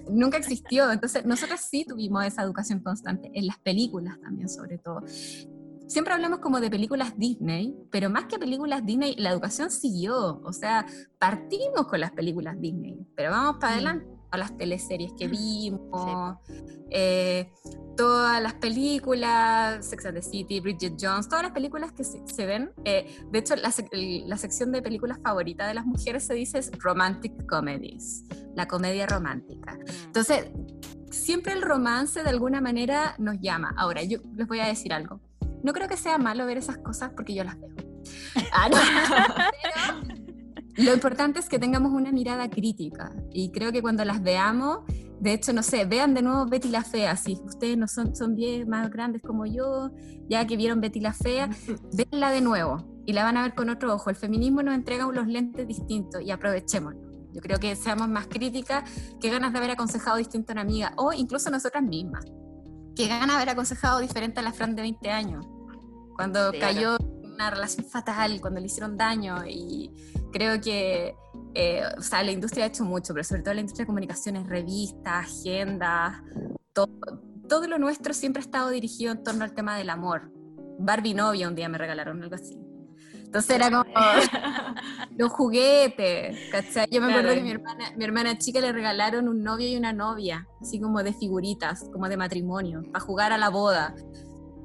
[0.09, 0.89] Nunca existió.
[0.91, 5.03] Entonces, nosotros sí tuvimos esa educación constante, en las películas también, sobre todo.
[5.89, 10.39] Siempre hablamos como de películas Disney, pero más que películas Disney, la educación siguió.
[10.43, 10.85] O sea,
[11.17, 16.37] partimos con las películas Disney, pero vamos para adelante a las teleseries que vimos,
[16.91, 17.51] eh,
[17.97, 22.45] todas las películas, Sex and the City, Bridget Jones, todas las películas que se, se
[22.45, 22.71] ven.
[22.85, 23.89] eh, de hecho, la, sec-
[24.27, 29.07] la sección de películas favorita de las mujeres se dice es Romantic Comedies, la comedia
[29.07, 29.79] romántica.
[30.05, 30.51] Entonces,
[31.09, 33.73] siempre el romance de alguna manera nos llama.
[33.75, 35.19] Ahora, yo les voy a decir algo.
[35.63, 37.75] No creo que sea malo ver esas cosas porque yo las veo.
[38.51, 38.77] Ah, no.
[38.77, 40.19] Pero
[40.77, 44.79] lo importante es que tengamos una mirada crítica y creo que cuando las veamos,
[45.19, 48.35] de hecho, no sé, vean de nuevo Betty la Fea, si ustedes no son, son
[48.35, 49.91] bien más grandes como yo,
[50.29, 51.49] ya que vieron Betty la Fea,
[51.93, 54.09] véanla de nuevo y la van a ver con otro ojo.
[54.09, 57.01] El feminismo nos entrega unos lentes distintos y aprovechémoslo.
[57.33, 58.89] Yo creo que seamos más críticas,
[59.19, 62.25] que ganas de haber aconsejado distinto a una amiga o incluso nosotras mismas.
[62.95, 65.45] Que ganas de haber aconsejado diferente a la Fran de 20 años,
[66.15, 69.91] cuando Sí, cayó en una relación fatal, cuando le hicieron daño y
[70.31, 71.15] creo que,
[71.53, 74.47] eh, o sea, la industria ha hecho mucho, pero sobre todo la industria de comunicaciones,
[74.47, 76.21] revistas, agendas,
[76.73, 76.89] todo,
[77.47, 80.31] todo lo nuestro siempre ha estado dirigido en torno al tema del amor.
[80.79, 82.57] Barbie novia un día me regalaron algo así.
[83.29, 83.83] Entonces era como
[85.17, 86.87] los juguetes, ¿cachai?
[86.89, 87.35] Yo me acuerdo Claro.
[87.35, 91.03] que mi hermana, mi hermana chica le regalaron un novio y una novia, así como
[91.03, 93.93] de figuritas, como de matrimonio, para jugar a la boda.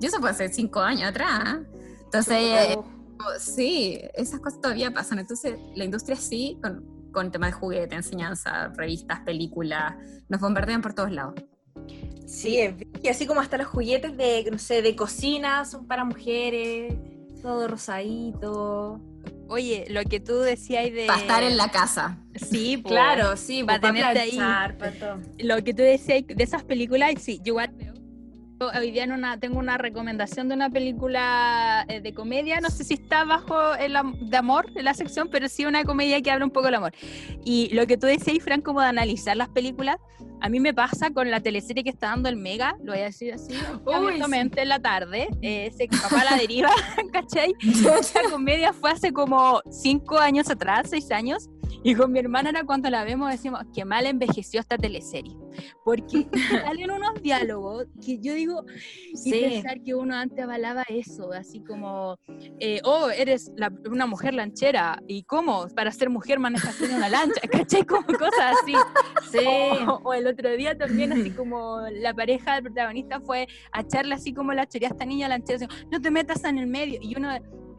[0.00, 1.58] Y eso fue hace cinco años atrás.
[1.58, 1.66] ¿eh?
[2.04, 2.78] Entonces, eh,
[3.38, 5.18] sí, esas cosas todavía pasan.
[5.18, 9.94] Entonces, la industria sí, con, con tema de juguete, enseñanza, revistas, películas,
[10.30, 11.34] nos bombardean por todos lados.
[12.26, 12.58] Sí,
[13.02, 16.94] y así como hasta los juguetes de, no sé, de cocina son para mujeres,
[17.44, 18.98] todo rosadito.
[19.48, 21.04] Oye, lo que tú decías de...
[21.06, 22.18] Para estar en la casa.
[22.36, 22.82] Sí.
[22.86, 24.38] Claro, sí, pues, para tenerte ahí.
[24.38, 25.20] para todo.
[25.38, 27.92] lo que tú decías de esas películas, sí, yo igual veo.
[28.60, 32.70] Yo Hoy día en una, tengo una recomendación de una película eh, de comedia, no
[32.70, 36.30] sé si está bajo el de amor en la sección, pero sí una comedia que
[36.30, 36.92] habla un poco del amor.
[37.44, 39.96] Y lo que tú decías, Fran, como de analizar las películas,
[40.40, 43.04] a mí me pasa con la teleserie que está dando el Mega, lo voy a
[43.04, 43.54] decir así,
[43.92, 46.70] abiertamente en la tarde, eh, ese papá a la deriva,
[47.12, 47.54] ¿cachai?
[48.00, 51.48] Esa comedia fue hace como cinco años atrás, seis años,
[51.84, 55.36] y con mi hermana era cuando la vemos decimos, qué mal envejeció esta teleserie.
[55.84, 56.26] Porque
[56.78, 58.64] salen unos diálogos que yo digo,
[59.12, 59.30] y Sí.
[59.40, 62.18] pensar que uno antes avalaba eso, así como,
[62.58, 65.66] eh, oh, eres la- una mujer lanchera, ¿y cómo?
[65.76, 67.84] Para ser mujer manejas una lancha, ¿cachai?
[67.84, 68.74] Como cosas así.
[69.30, 69.38] Sí.
[69.86, 74.14] O, o el otro día también, así como la pareja del protagonista fue a echarle
[74.14, 76.98] así como la choría a esta niña lanchera, así, no te metas en el medio.
[77.02, 77.28] Y uno,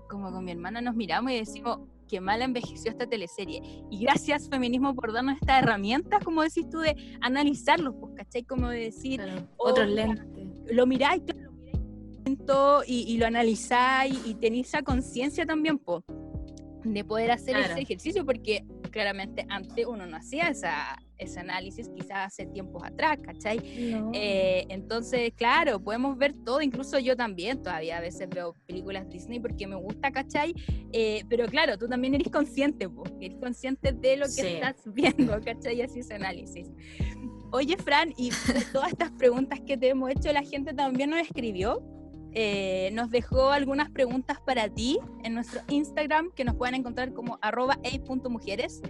[0.10, 3.62] como con mi hermana, nos miramos y decimos, qué mal envejeció esta teleserie.
[3.89, 8.43] Y gracias, feminismo, por darnos estas herramientas, como decís tú, de analizarlos, pues, ¿cachai?
[8.43, 10.24] Como de decir, Claro, Oh, Otros lentes.
[10.72, 11.84] lo miráis, lo miráis
[12.88, 16.03] y, y lo analizáis y tenéis esa conciencia también, po,
[16.84, 17.74] de poder hacer Claro.
[17.74, 18.64] ese ejercicio, porque
[18.96, 23.58] claramente antes uno no hacía esa, ese análisis, quizás hace tiempos atrás, ¿cachai?
[23.91, 24.12] No.
[24.14, 29.41] Eh, entonces, claro, podemos ver todo, incluso yo también todavía a veces veo películas Disney
[29.41, 30.54] porque me gusta, ¿cachai?
[30.93, 34.48] Eh, pero claro, tú también eres consciente, po, eres consciente de lo que Sí.
[34.48, 35.82] estás viendo, ¿cachai?
[35.82, 36.70] Así ese análisis.
[37.52, 38.30] Oye, Fran, y
[38.72, 41.84] todas estas preguntas que te hemos hecho, la gente también nos escribió
[42.36, 47.40] eh, nos dejó algunas preguntas para ti en nuestro Instagram, que nos pueden encontrar como
[47.42, 47.80] arroba
[48.30, 48.82] mujeres.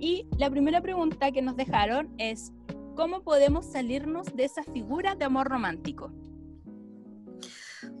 [0.00, 2.52] Y la primera pregunta que nos dejaron es,
[2.96, 6.12] ¿cómo podemos salirnos de esa figura de amor romántico?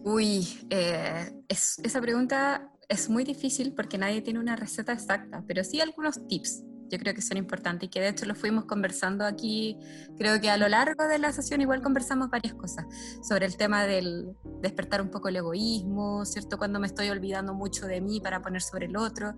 [0.02, 5.80] Uy, eh, esa pregunta es muy difícil porque nadie tiene una receta exacta, pero sí
[5.80, 9.78] algunos tips yo creo que son importantes y que de hecho lo fuimos conversando aquí,
[10.16, 12.86] creo que a lo largo de la sesión igual conversamos varias cosas
[13.26, 16.58] sobre el tema del despertar un poco el egoísmo, ¿cierto?
[16.58, 19.34] Cuando me estoy olvidando mucho de mí para poner sobre el otro,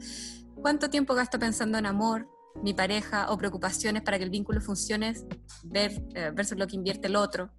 [0.55, 2.28] cuánto tiempo gasto pensando en amor,
[2.62, 5.14] mi pareja o preocupaciones para que el vínculo funcione
[5.74, 7.51] eh, versus lo que invierte el otro.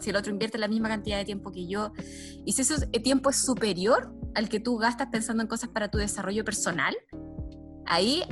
[0.00, 1.92] Si el otro invierte la misma cantidad de tiempo que yo
[2.44, 5.98] y si ese tiempo es superior al que tú gastas pensando en cosas para tu
[5.98, 6.96] desarrollo personal,
[7.92, 8.22] Ahí,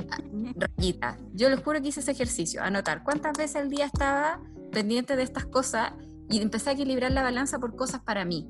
[0.55, 1.17] rayita.
[1.33, 4.41] Yo les juro que hice ese ejercicio, anotar cuántas veces al día estaba
[4.71, 5.91] pendiente de estas cosas
[6.29, 8.49] y empecé a equilibrar la balanza por cosas para mí.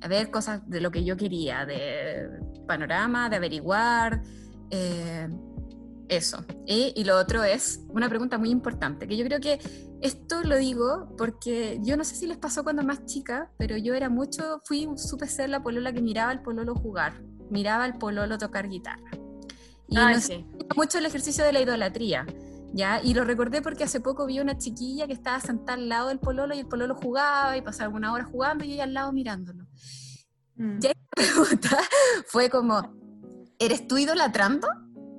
[0.00, 2.28] A ver, cosas de lo que yo quería, de
[2.68, 4.22] panorama, de averiguar,
[4.70, 5.28] eh,
[6.06, 6.44] eso.
[6.64, 9.58] Y, y, lo otro es una pregunta muy importante, que yo creo que
[10.00, 13.94] esto lo digo porque yo no sé si les pasó cuando más chica, pero yo
[13.94, 17.20] era mucho, fui, supe ser la polola que miraba al pololo jugar,
[17.50, 19.10] miraba al pololo tocar guitarra.
[19.90, 20.12] Y ah,
[20.76, 22.26] mucho el ejercicio de la idolatría.
[22.72, 23.00] ¿ya?
[23.02, 26.18] Y lo recordé porque hace poco vi una chiquilla que estaba sentada al lado del
[26.18, 29.64] pololo y el pololo jugaba y pasaba una hora jugando y ella al lado mirándolo.
[30.56, 30.78] Mm.
[30.80, 31.78] Y la pregunta
[32.26, 32.94] fue como,
[33.58, 34.68] ¿eres tú idolatrando?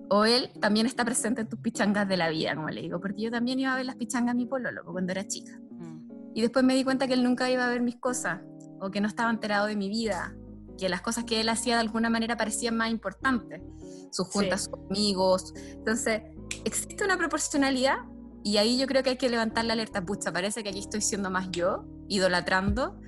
[0.09, 2.99] ¿O él también está presente en tus pichangas de la vida, como le digo?
[2.99, 5.57] Porque yo también iba a ver las pichangas a mi pololo cuando era chica.
[5.71, 6.31] Mm.
[6.33, 8.41] Y después me di cuenta que él nunca iba a ver mis cosas
[8.79, 10.35] o que no estaba enterado de mi vida
[10.81, 13.61] que las cosas que él hacía de alguna manera parecían más importantes,
[14.09, 15.53] sus juntas, sus amigos.
[15.73, 16.23] Entonces,
[16.65, 17.97] existe una proporcionalidad
[18.43, 21.01] y ahí yo creo que hay que levantar la alerta, pucha, parece que aquí estoy
[21.01, 22.99] siendo más yo, idolatrando,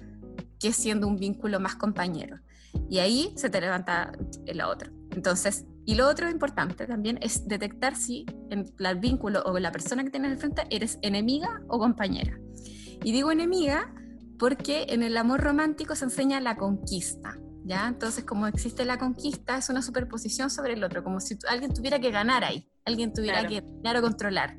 [0.60, 2.38] que siendo un vínculo más compañero.
[2.92, 4.12] Y ahí se te levanta
[4.46, 4.92] la otra.
[5.10, 10.04] Entonces, y lo otro importante también es detectar si en el vínculo o la persona
[10.04, 12.40] que tienes al frente eres enemiga o compañera.
[13.04, 13.96] Y digo enemiga
[14.38, 17.40] porque en el amor romántico se enseña la conquista.
[17.66, 17.88] ¿Ya?
[17.88, 21.99] Entonces, como existe la conquista, es una superposición sobre el otro, como si alguien tuviera
[21.99, 24.57] que ganar ahí, alguien tuviera que ganar o controlar.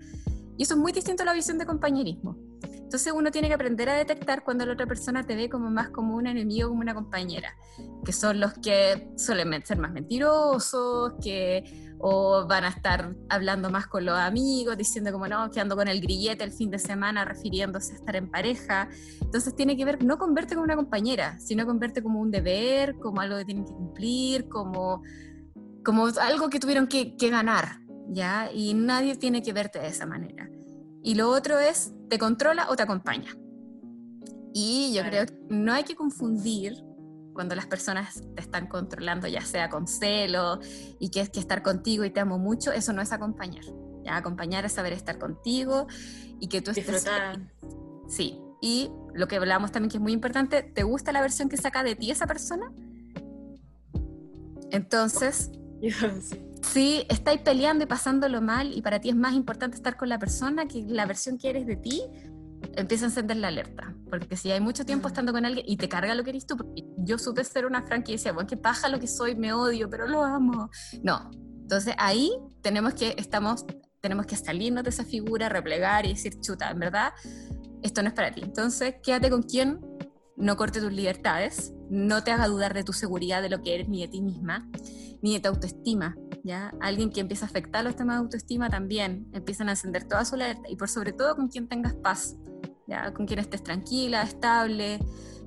[0.57, 2.37] Y eso es muy distinto a la visión de compañerismo.
[2.63, 5.91] Entonces uno tiene que aprender a detectar cuando la otra persona te ve como más
[5.91, 7.57] como un enemigo, como una compañera,
[8.05, 13.87] que son los que suelen ser más mentirosos, que o van a estar hablando más
[13.87, 17.25] con los amigos, diciendo como no, que ando con el grillete el fin de semana,
[17.25, 18.91] refiriéndose a estar en pareja.
[19.23, 22.31] Entonces tiene que ver no con verte como una compañera, sino con verte como un
[22.31, 25.03] deber, como algo que tienen que cumplir, como,
[25.83, 27.81] como algo que tuvieron que, que ganar,
[28.11, 28.51] ¿ya?
[28.53, 30.51] Y nadie tiene que verte de esa manera.
[31.03, 33.35] Y lo otro es, ¿te controla o te acompaña?
[34.53, 36.85] Y yo creo que no hay que confundir
[37.35, 40.61] cuando las personas te están controlando, ya sea con celo
[40.99, 43.65] y que es que estar contigo y te amo mucho, eso no es acompañar.
[44.05, 44.17] ¿ya?
[44.17, 45.87] Acompañar es saber estar contigo
[46.41, 47.07] y que tú estés...
[48.09, 51.57] Sí, y lo que hablamos también que es muy importante, ¿te gusta la versión que
[51.57, 52.73] saca de ti esa persona?
[54.71, 55.51] Entonces,
[56.73, 60.19] si estáis peleando y pasándolo mal y para ti es más importante estar con la
[60.19, 62.03] persona que la versión que eres de ti,
[62.77, 63.95] empieza a encender la alerta.
[64.11, 66.57] Porque si hay mucho tiempo estando con alguien y te carga lo que eres tú,
[66.57, 70.07] porque yo supe ser una franquicia, bueno, que paja lo que soy, me odio, pero
[70.07, 70.71] lo amo.
[71.03, 71.31] No.
[71.63, 73.65] Entonces ahí tenemos que, estamos,
[74.01, 77.13] tenemos que salirnos de esa figura, replegar y decir, chuta, en verdad,
[77.83, 78.43] esto no es para ti.
[78.43, 79.81] Entonces quédate con quien
[80.37, 83.89] no corte tus libertades, no te haga dudar de tu seguridad, de lo que eres,
[83.89, 84.69] ni de ti misma,
[85.23, 86.17] ni de tu autoestima.
[86.45, 86.73] ¿ya?
[86.81, 90.35] Alguien que empieza a afectar los temas de autoestima también, empiezan a encender toda su
[90.35, 92.37] alerta y por sobre todo con quien tengas paz,
[92.87, 93.13] ¿ya?
[93.13, 94.99] Con quien estés tranquila, estable.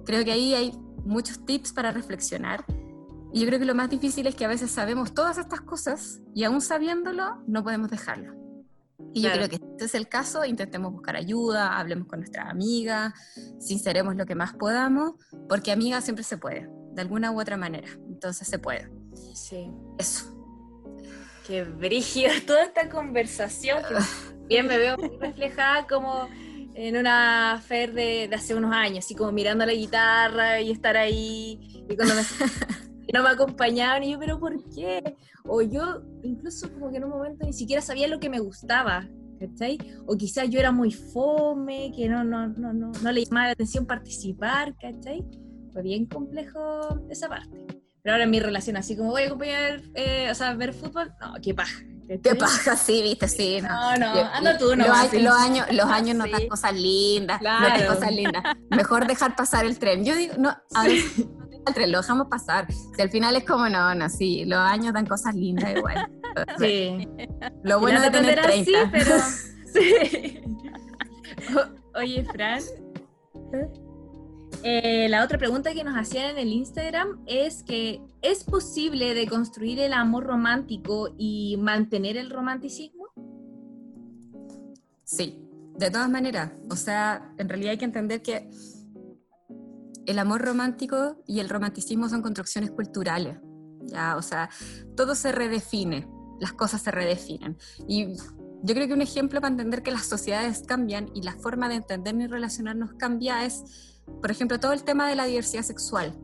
[0.05, 0.71] Creo que ahí hay
[1.05, 2.65] muchos tips para reflexionar.
[3.33, 6.21] Y yo creo que lo más difícil es que a veces sabemos todas estas cosas
[6.33, 8.37] y aún sabiéndolo no podemos dejarlo.
[9.13, 13.13] Y yo creo que este es el caso, intentemos buscar ayuda, hablemos con nuestra amiga,
[13.59, 15.13] sinceremos lo que más podamos,
[15.47, 18.89] porque amiga siempre se puede, de alguna u otra manera, entonces se puede.
[19.33, 19.71] Sí.
[19.97, 20.33] Eso.
[21.45, 23.95] Qué brígida toda esta conversación, que
[24.47, 26.27] bien me veo reflejada como
[26.77, 31.59] en una fer de, hace unos años, así como mirando la guitarra y estar ahí,
[31.89, 32.21] y cuando me,
[33.13, 35.15] no me acompañaban, y yo, pero ¿por qué?
[35.43, 39.09] O yo incluso como que en un momento ni siquiera sabía lo que me gustaba,
[39.39, 39.79] ¿cachai?
[40.05, 43.53] O quizás yo era muy fome, que no, no, no, no, no le llamaba la
[43.53, 45.25] atención participar, ¿cachai?
[45.73, 46.59] Fue bien complejo
[47.09, 47.86] esa parte.
[48.07, 51.33] Pero ahora mi relación, así como voy a acompañar, eh, o sea, ver fútbol, no,
[51.43, 51.77] qué paja.
[52.23, 53.59] Qué paja, sí, viste, sí.
[53.61, 54.87] No, no, anda tú, no.
[54.87, 58.43] Los, años, los años no dan cosas lindas, no dan cosas lindas.
[58.69, 60.05] Mejor dejar pasar el tren.
[60.05, 61.25] Yo digo, no, a veces
[61.73, 62.71] tres, lo dejamos pasar.
[62.71, 66.09] Si al final es como, no, no, sí, los años dan cosas lindas igual.
[66.59, 67.09] Sí.
[67.65, 68.71] Lo bueno de tener 30.
[68.71, 69.15] Así, pero...
[69.73, 70.41] sí.
[71.93, 72.61] Oye, Fran.
[73.53, 73.86] Eh,
[74.63, 79.93] la otra pregunta que nos hacían en el Instagram es que ¿es posible deconstruir el
[79.93, 83.07] amor romántico y mantener el romanticismo?
[85.03, 85.39] Sí,
[85.77, 86.51] de todas maneras.
[86.69, 88.49] O sea, en realidad hay que entender que
[90.05, 93.37] el amor romántico y el romanticismo son construcciones culturales.
[93.85, 94.15] ¿ya?
[94.17, 94.49] O sea,
[94.95, 96.07] todo se redefine,
[96.39, 97.57] las cosas se redefinen.
[97.87, 98.15] Y
[98.63, 101.75] yo creo que un ejemplo para entender que las sociedades cambian y la forma de
[101.75, 106.17] entendernos y relacionarnos cambia es, por ejemplo, todo el tema de la diversidad sexual.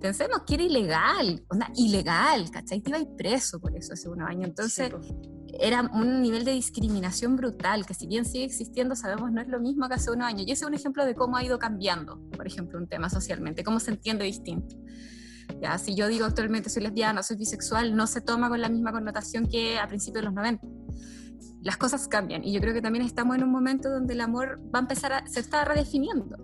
[0.00, 2.80] Pensemos que era ilegal, onda, ilegal, ¿cachai?
[2.80, 4.48] Te iba a ir preso por eso hace unos años.
[4.48, 4.92] Entonces,
[5.60, 9.60] era un nivel de discriminación brutal, que si bien sigue existiendo, sabemos no es lo
[9.60, 10.42] mismo que hace unos años.
[10.46, 13.62] Y ese es un ejemplo de cómo ha ido cambiando, por ejemplo, un tema socialmente,
[13.62, 14.76] cómo se entiende distinto.
[15.60, 18.92] Ya, si yo digo actualmente soy lesbiana, soy bisexual, no se toma con la misma
[18.92, 20.66] connotación que a principios de los 90.
[21.62, 24.60] Las cosas cambian y yo creo que también estamos en un momento donde el amor
[24.74, 26.36] va a empezar a, se está redefiniendo.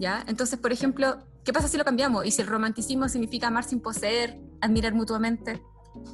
[0.00, 0.24] ¿Ya?
[0.26, 2.24] Entonces, por ejemplo, ¿qué pasa si lo cambiamos?
[2.24, 5.60] Y si el romanticismo significa amar sin poseer, admirar mutuamente,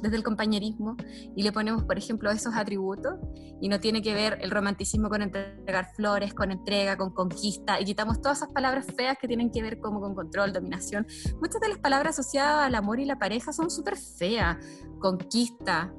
[0.01, 0.95] desde el compañerismo
[1.35, 3.15] y le ponemos, por ejemplo, esos atributos
[3.61, 7.85] y no tiene que ver el romanticismo con entregar flores, con entrega, con conquista y
[7.85, 11.05] quitamos todas esas palabras feas que tienen que ver como con control, dominación.
[11.39, 14.57] Muchas de las palabras asociadas al amor y la pareja son súper feas.
[14.99, 15.93] Conquista,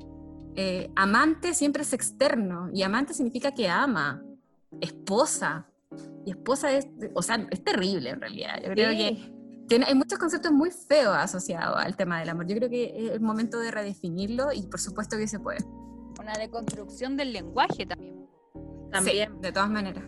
[0.55, 4.23] eh, amante siempre es externo y amante significa que ama,
[4.81, 5.68] esposa.
[6.25, 8.61] Y esposa es, o sea, es terrible en realidad.
[8.63, 12.47] Yo creo que hay muchos conceptos muy feos asociados al tema del amor.
[12.47, 15.59] Yo creo que es el momento de redefinirlo y por supuesto que se puede.
[16.21, 18.27] Una deconstrucción del lenguaje también.
[18.91, 19.41] También.
[19.41, 20.05] de todas maneras.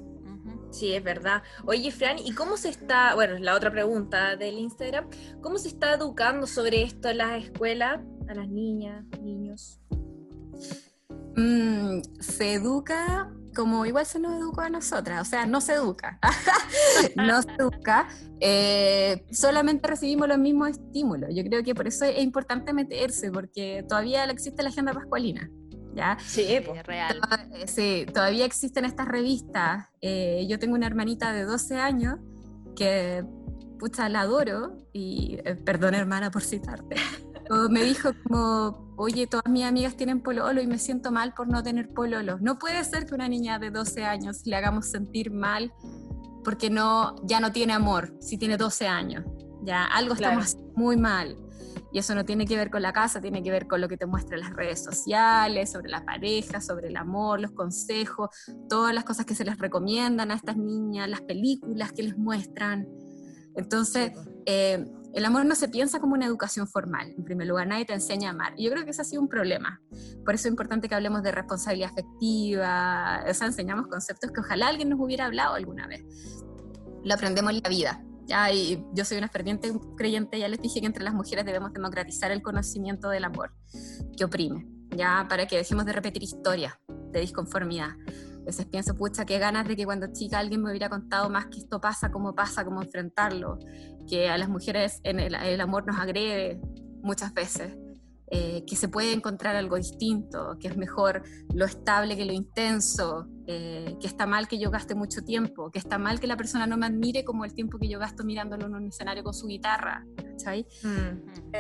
[0.71, 1.43] Sí, es verdad.
[1.67, 5.09] Oye, Fran, ¿y cómo se está, bueno, la otra pregunta del Instagram,
[5.41, 9.81] ¿cómo se está educando sobre esto en las escuelas a las niñas, niños?
[11.37, 16.19] Mm, se educa como igual se nos educó a nosotras, o sea, no se educa,
[17.17, 18.09] no se educa,
[18.41, 21.31] eh, solamente recibimos los mismos estímulos.
[21.35, 25.51] Yo creo que por eso es importante meterse, porque todavía existe la agenda pascualina.
[25.93, 26.17] ¿Ya?
[26.21, 27.21] Sí, es real.
[27.53, 29.89] Eh, sí, todavía existen estas revistas.
[30.01, 32.21] Eh, yo tengo una hermanita de 12 años
[32.77, 33.25] que,
[33.77, 36.95] pucha, la adoro, y perdón hermana por citarte,
[37.69, 41.63] me dijo como, oye, todas mis amigas tienen pololo y me siento mal por no
[41.63, 42.39] tener pololo.
[42.41, 45.73] No puede ser que una niña de 12 años le hagamos sentir mal
[46.45, 49.25] porque no, ya no tiene amor, si tiene 12 años.
[49.63, 51.37] Ya algo estamos muy mal.
[51.93, 53.97] Y eso no tiene que ver con la casa, tiene que ver con lo que
[53.97, 58.31] te muestran las redes sociales, sobre la pareja, sobre el amor, los consejos,
[58.69, 62.87] todas las cosas que se les recomiendan a estas niñas, las películas que les muestran.
[63.57, 64.13] Entonces,
[64.47, 67.93] eh, el amor no se piensa como una educación formal, en primer lugar, nadie te
[67.93, 68.55] enseña a amar.
[68.57, 69.81] Y yo creo que ese ha sido un problema.
[70.25, 74.89] Por eso es importante que hablemos de responsabilidad afectiva, o enseñamos conceptos que ojalá alguien
[74.89, 76.05] nos hubiera hablado alguna vez.
[77.03, 78.05] Lo aprendemos en la vida.
[78.27, 82.31] Ya, yo soy una ferviente creyente, ya les dije que entre las mujeres debemos democratizar
[82.31, 83.53] el conocimiento del amor
[84.17, 86.75] que oprime, ya para que dejemos de repetir historias
[87.11, 87.91] de disconformidad
[88.45, 91.59] veces pienso, pucha, qué ganas de que cuando chica alguien me hubiera contado más que
[91.59, 93.59] esto pasa, cómo pasa, cómo enfrentarlo,
[94.09, 96.61] que a las mujeres en el, amor nos agrede
[97.03, 97.77] muchas veces,
[98.33, 101.23] eh, que se puede encontrar algo distinto, que es mejor
[101.53, 105.81] lo estable que lo intenso, eh, que está mal que yo gaste mucho tiempo, que
[105.81, 108.67] está mal que la persona no me admire como el tiempo que yo gasto mirándolo
[108.67, 110.67] en un escenario con su guitarra, ¿sabes?
[110.85, 111.53] Mm.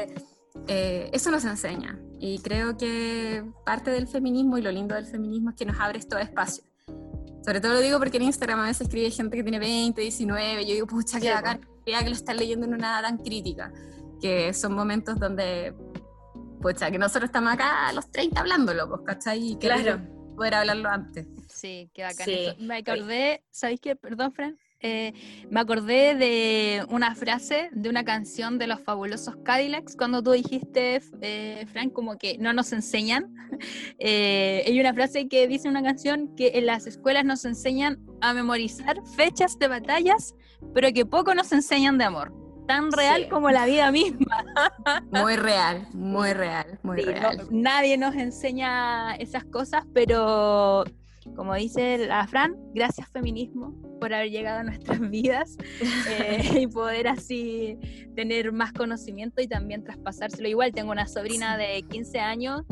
[0.66, 5.51] Eh, eso nos enseña y creo que parte del feminismo y lo lindo del feminismo
[5.51, 6.69] es que nos abre estos espacios
[7.51, 10.66] sobre todo lo digo porque en Instagram a veces escribe gente que tiene 20, 19,
[10.66, 13.72] yo digo, pucha, que bacán, que lo están leyendo en una tan crítica,
[14.20, 15.74] que son momentos donde,
[16.62, 19.48] pucha, que nosotros estamos acá a los 30 hablándolo, pues, ¿cachai?
[19.51, 20.01] Y claro.
[20.36, 21.26] poder hablarlo antes.
[21.48, 22.28] Sí, qué bacán.
[22.61, 23.96] Me acordé, ¿sabéis qué?
[23.96, 24.57] Perdón, Fran.
[24.83, 25.12] Eh,
[25.51, 31.03] me acordé de una frase de una canción de los fabulosos Cadillacs cuando tú dijiste,
[31.20, 33.35] eh, Frank, como que no nos enseñan.
[33.99, 38.33] Eh, hay una frase que dice una canción que en las escuelas nos enseñan a
[38.33, 40.35] memorizar fechas de batallas,
[40.72, 42.33] pero que poco nos enseñan de amor.
[42.66, 44.45] Tan real como la vida misma.
[45.11, 47.47] Muy real, muy real, muy real.
[47.51, 50.85] nadie nos enseña esas cosas, pero
[51.36, 55.56] como dice la Fran, gracias feminismo por haber llegado a nuestras vidas
[56.08, 57.78] eh, y poder así
[58.14, 60.48] tener más conocimiento y también traspasárselo.
[60.48, 62.62] Igual tengo una sobrina de 15 años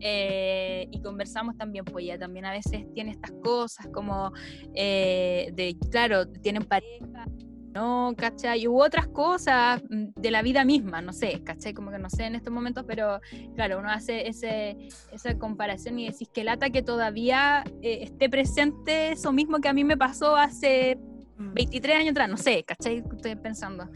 [0.00, 4.32] eh, y conversamos también, pues ella también a veces tiene estas cosas como
[4.74, 7.26] eh, de, claro, tienen pareja
[7.72, 8.62] no, ¿cachai?
[8.62, 11.72] Y hubo otras cosas mm, de la vida misma, no sé, ¿cachai?
[11.72, 13.20] Como que no sé en estos momentos, pero
[13.54, 14.76] claro, uno hace ese,
[15.12, 19.72] esa comparación y decís que lata que todavía eh, esté presente eso mismo que a
[19.72, 20.98] mí me pasó hace
[21.38, 22.98] 23 años atrás, no sé, ¿cachai?
[22.98, 23.88] Estoy pensando.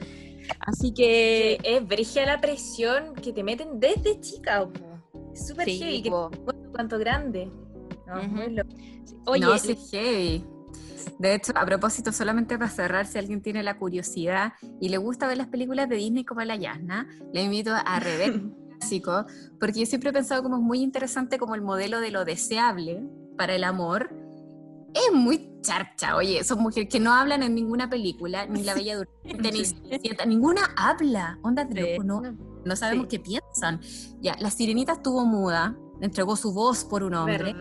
[0.60, 1.58] Así que...
[1.62, 4.68] es brigia la presión que te meten desde chica,
[5.32, 6.10] es súper heavy, que,
[6.72, 7.50] cuánto grande.
[9.26, 10.44] Oye, no, sí, heavy.
[11.18, 15.26] De hecho, a propósito, solamente para cerrar, si alguien tiene la curiosidad y le gusta
[15.26, 18.42] ver las películas de Disney como La Yasna, le invito a rever
[18.78, 19.24] clásico,
[19.58, 23.02] porque yo siempre he pensado como es muy interesante como el modelo de lo deseable
[23.36, 24.10] para el amor.
[24.94, 28.96] Es muy charcha, oye, son mujeres que no hablan en ninguna película, ni La Bella
[28.96, 32.22] Durmiente, ni ninguna habla, onda de no,
[32.64, 33.80] no sabemos qué piensan.
[34.20, 37.56] Ya, la sirenita estuvo muda, entregó su voz por un hombre.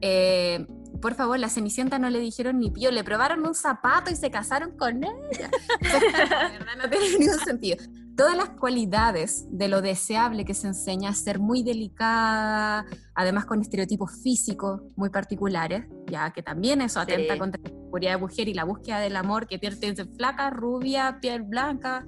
[0.00, 0.66] Eh,
[1.04, 4.30] por favor, la Cenicienta no le dijeron ni pío, le probaron un zapato y se
[4.30, 5.50] casaron con ella.
[6.82, 7.76] no tiene ningún sentido.
[8.16, 13.60] Todas las cualidades de lo deseable que se enseña a ser muy delicada, además con
[13.60, 18.54] estereotipos físicos muy particulares, ya que también eso atenta contra la seguridad de mujer y
[18.54, 22.06] la búsqueda del amor que pierde flaca, rubia, piel blanca,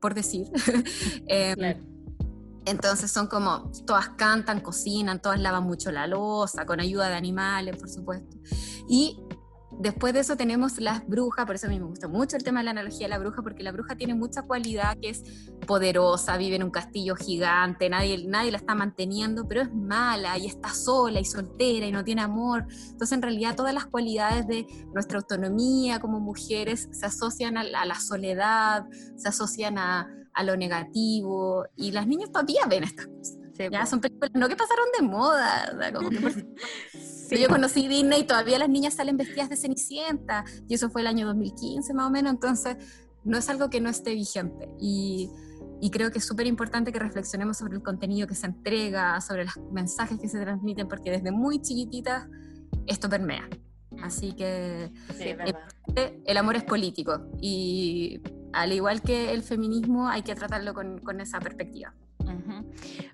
[0.00, 0.46] por decir.
[1.28, 1.76] eh,
[2.68, 7.76] entonces son como, todas cantan, cocinan, todas lavan mucho la losa, con ayuda de animales,
[7.76, 8.36] por supuesto.
[8.88, 9.18] Y
[9.78, 12.60] después de eso tenemos las brujas, por eso a mí me gusta mucho el tema
[12.60, 15.22] de la analogía de la bruja, porque la bruja tiene mucha cualidad que es
[15.66, 20.46] poderosa, vive en un castillo gigante, nadie, nadie la está manteniendo, pero es mala y
[20.46, 22.66] está sola y soltera y no tiene amor.
[22.68, 28.00] Entonces en realidad todas las cualidades de nuestra autonomía como mujeres se asocian a la
[28.00, 30.08] soledad, se asocian a
[30.38, 33.38] a lo negativo, y las niñas todavía ven estas cosas.
[33.72, 35.90] ya son películas, no que pasaron de moda,
[37.30, 41.08] Yo conocí Disney y todavía las niñas salen vestidas de Cenicienta, y eso fue el
[41.08, 42.76] año 2015 más o menos, entonces
[43.24, 44.68] no es algo que no esté vigente.
[44.80, 45.28] Y,
[45.80, 49.44] y creo que es súper importante que reflexionemos sobre el contenido que se entrega, sobre
[49.44, 52.28] los mensajes que se transmiten, porque desde muy chiquititas
[52.86, 53.48] esto permea.
[54.02, 54.92] Así que
[56.24, 58.20] el, amor es político y
[58.52, 61.94] al igual que el feminismo hay que tratarlo con, esa perspectiva.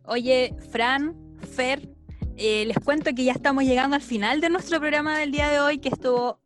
[0.05, 1.89] Oye, Fran, Fer,
[2.37, 5.61] eh, les cuento que ya estamos llegando al final de nuestro programa del día de
[5.61, 6.41] hoy, que estuvo,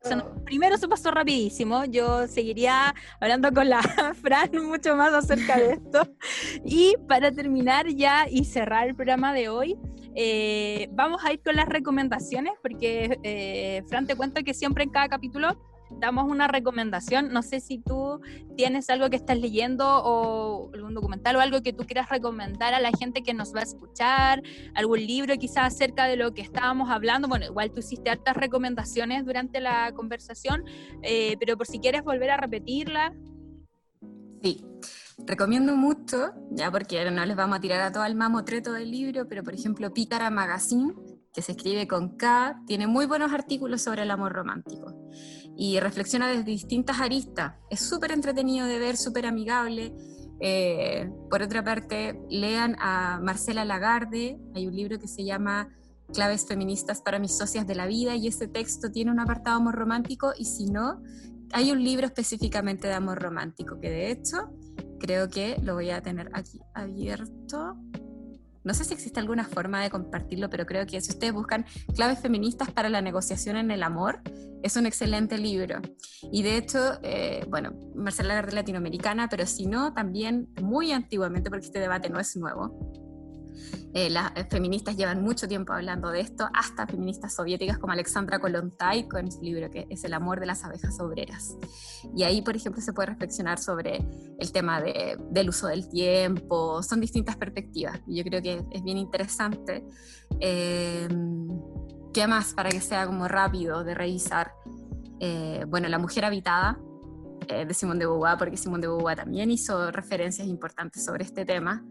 [0.44, 3.80] primero se pasó rapidísimo, yo seguiría hablando con la
[4.22, 6.06] Fran mucho más acerca de esto.
[6.64, 9.76] Y para terminar ya y cerrar el programa de hoy,
[10.14, 14.90] eh, vamos a ir con las recomendaciones, porque eh, Fran te cuento que siempre en
[14.90, 15.58] cada capítulo
[15.90, 17.32] damos una recomendación.
[17.32, 18.20] No sé si tú
[18.56, 22.80] tienes algo que estás leyendo o algún documental o algo que tú quieras recomendar a
[22.80, 24.42] la gente que nos va a escuchar,
[24.74, 27.28] algún libro quizás acerca de lo que estábamos hablando.
[27.28, 30.64] Bueno, igual tú hiciste hartas recomendaciones durante la conversación,
[31.02, 33.14] eh, pero por si quieres volver a repetirla.
[34.42, 34.64] Sí.
[35.26, 39.26] Recomiendo mucho, ya porque no les vamos a tirar a todo el mamotreto del libro,
[39.28, 40.94] pero por ejemplo Pícara Magazine,
[41.32, 44.94] que se escribe con K, tiene muy buenos artículos sobre el amor romántico
[45.56, 47.54] y reflexiona desde distintas aristas.
[47.70, 49.94] Es súper entretenido de ver, súper amigable.
[50.40, 55.68] Eh, por otra parte, lean a Marcela Lagarde, hay un libro que se llama
[56.12, 59.74] Claves feministas para mis socias de la vida y ese texto tiene un apartado amor
[59.74, 61.02] romántico y si no,
[61.52, 64.50] hay un libro específicamente de amor romántico que de hecho
[65.00, 67.76] creo que lo voy a tener aquí abierto.
[68.68, 71.64] No sé si existe alguna forma de compartirlo, pero creo que si ustedes buscan
[71.94, 74.20] claves feministas para la negociación en el amor,
[74.62, 75.80] es un excelente libro.
[76.30, 81.64] Y de hecho, eh, bueno, Marcela Lagarde latinoamericana, pero si no, también muy antiguamente, porque
[81.64, 83.07] este debate no es nuevo,
[83.94, 88.38] eh, las eh, feministas llevan mucho tiempo hablando de esto, hasta feministas soviéticas como Alexandra
[88.38, 91.56] Kolontai con su libro que es El amor de las abejas obreras.
[92.14, 94.04] Y ahí, por ejemplo, se puede reflexionar sobre
[94.38, 98.00] el tema de, del uso del tiempo, son distintas perspectivas.
[98.06, 99.84] Yo creo que es bien interesante.
[100.38, 101.08] Eh,
[102.12, 104.52] ¿Qué más para que sea como rápido de revisar?
[105.18, 106.78] Eh, bueno, La mujer habitada,
[107.48, 111.82] de Simón de Beauvoir, porque Simón de Beauvoir también hizo referencias importantes sobre este tema.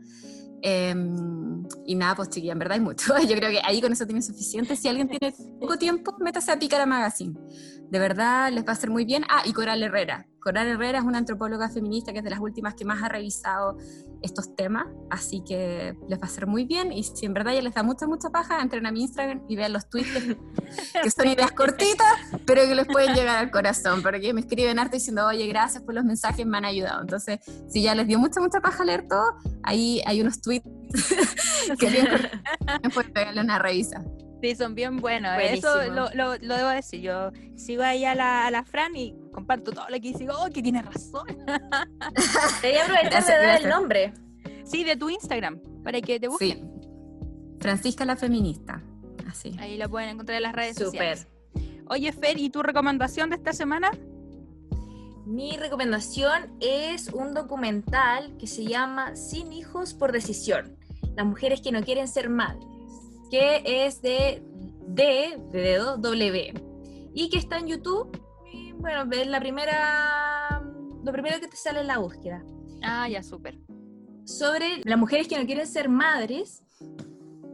[0.62, 3.14] Em, y nada, pues chiquilla, en verdad hay mucho.
[3.28, 4.76] Yo creo que ahí con eso tiene suficiente.
[4.76, 7.38] Si alguien tiene poco tiempo, métase a Pícara Magazine.
[7.90, 9.24] De verdad les va a hacer muy bien.
[9.30, 10.28] Ah, y Coral Herrera.
[10.48, 13.78] Coral Herrera es una antropóloga feminista que es de las últimas que más ha revisado
[14.22, 16.94] estos temas, así que les va a hacer muy bien.
[16.94, 19.58] Y si en verdad ya les da mucha, mucha paja, entren a mi Instagram y
[19.58, 20.10] vean los tweets
[21.04, 22.08] que, son ideas cortitas,
[22.46, 25.94] pero que les pueden llegar al corazón, porque me escriben harto diciendo, oye, gracias por
[25.94, 27.02] los mensajes, me han ayudado.
[27.02, 30.66] Entonces, si ya les dio mucha, mucha paja leer todo, ahí hay unos tweets
[31.80, 32.08] que bien
[32.94, 34.02] pueden pegarle una revisa.
[34.42, 35.32] Sí, son bien buenos.
[35.40, 35.96] eh, Eso Buenísimo.
[36.14, 37.02] lo, lo- lo debo decir.
[37.02, 40.28] Yo sigo ahí a la, a la Fran y comparto todo lo que dice.
[40.32, 41.28] Oh, que tiene razón.
[42.64, 44.14] Debería aprovechar Gracias, de dar el nombre.
[44.66, 46.58] Sí, de tu Instagram, para que te busquen.
[46.58, 47.58] Sí.
[47.60, 48.82] Francisca la feminista.
[49.28, 49.56] Así.
[49.60, 50.88] Ahí lo pueden encontrar en las redes Súper.
[50.88, 51.28] sociales.
[51.88, 53.92] Oye, Fer, ¿y tu recomendación de esta semana?
[55.28, 60.80] Mi recomendación es un documental que se llama Sin hijos por decisión.
[61.16, 62.66] Las mujeres que no quieren ser madres.
[63.30, 64.42] Que es de
[64.88, 66.54] D, de dedo, W.
[67.14, 68.27] Y que está en YouTube.
[68.88, 70.64] Bueno, es la primera.
[71.04, 72.42] Lo primero que te sale en la búsqueda.
[72.82, 73.60] Ah, ya, súper.
[74.24, 76.64] sobre las mujeres que no quieren ser madres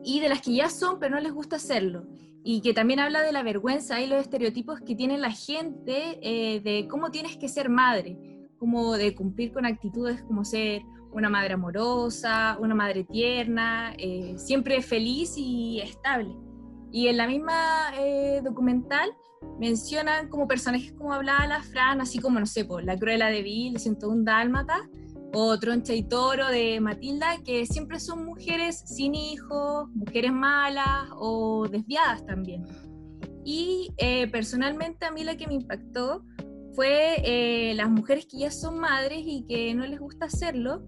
[0.03, 2.05] y de las que ya son pero no les gusta hacerlo.
[2.43, 6.59] Y que también habla de la vergüenza y los estereotipos que tiene la gente eh,
[6.59, 8.15] de cómo tienes que ser madre,
[8.59, 10.83] como de cumplir con actitudes como ser
[11.13, 16.35] una madre amorosa, una madre tierna, eh, siempre feliz y estable.
[16.91, 19.09] Y en la misma eh, documental
[19.59, 23.41] mencionan como personajes como hablaba la Fran, así como, no sé, por la Cruella de
[23.41, 24.89] Vil, 101 Dálmata,
[25.33, 31.67] o Troncha y Toro de Matilda, que siempre son mujeres sin hijos, mujeres malas o
[31.67, 32.65] desviadas también.
[33.43, 36.23] Y eh, personalmente a mí lo que me impactó
[36.73, 40.83] fue eh, las mujeres que ya son madres y que no les gusta hacerlo,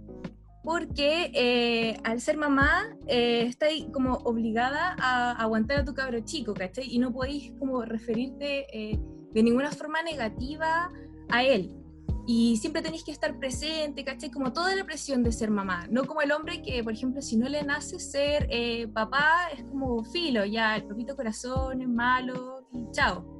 [0.65, 6.19] porque eh, al ser mamá eh, está ahí como obligada a aguantar a tu cabro
[6.21, 6.87] chico, ¿cachai?
[6.89, 8.99] Y no podéis como referirte eh,
[9.31, 10.91] de ninguna forma negativa
[11.29, 11.71] a él.
[12.27, 14.31] Y siempre tenéis que estar presente, ¿cachai?
[14.31, 15.85] Como toda la presión de ser mamá.
[15.91, 19.63] No como el hombre que, por ejemplo, si no le nace ser eh, papá, es
[19.65, 23.34] como filo, ya, el papito corazón es malo y chao.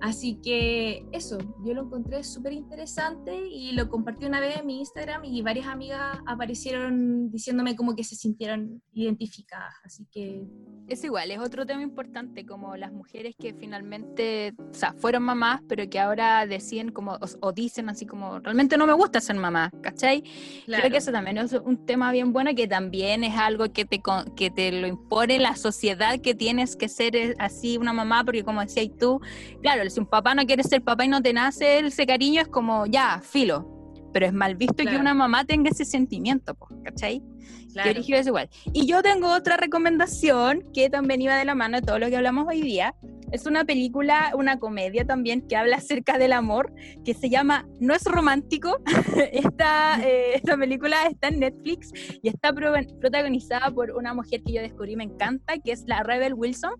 [0.00, 4.80] Así que eso, yo lo encontré súper interesante y lo compartí una vez en mi
[4.80, 9.74] Instagram y varias amigas aparecieron diciéndome como que se sintieron identificadas.
[9.82, 10.46] Así que
[10.86, 15.62] Es igual, es otro tema importante, como las mujeres que finalmente, o sea, fueron mamás,
[15.66, 19.36] pero que ahora deciden como, o, o dicen así como, realmente no me gusta ser
[19.36, 20.22] mamá, ¿cachai?
[20.66, 24.02] Creo que eso también es un tema bien bueno, que también es algo que te,
[24.36, 28.44] que te lo impone la sociedad, que tienes que ser eh, así una mamá, porque
[28.44, 29.22] como decías tú,
[29.64, 32.48] claro, si un papá no quiere ser papá y no te nace ese cariño, es
[32.48, 33.66] como, ya, filo.
[34.12, 36.54] Pero es mal visto que una mamá tenga ese sentimiento,
[36.84, 37.22] ¿cachai?
[37.72, 37.90] Claro.
[37.92, 38.48] Que origen es igual.
[38.72, 42.16] Y yo tengo otra recomendación que también iba de la mano de todo lo que
[42.16, 42.94] hablamos hoy día.
[43.32, 46.72] Es una película, una comedia también que habla acerca del amor,
[47.04, 48.78] que se llama No es romántico.
[49.32, 51.90] esta, eh, esta película está en Netflix
[52.22, 56.04] y está pro- protagonizada por una mujer que yo descubrí, me encanta, que es la
[56.04, 56.74] Rebel Wilson.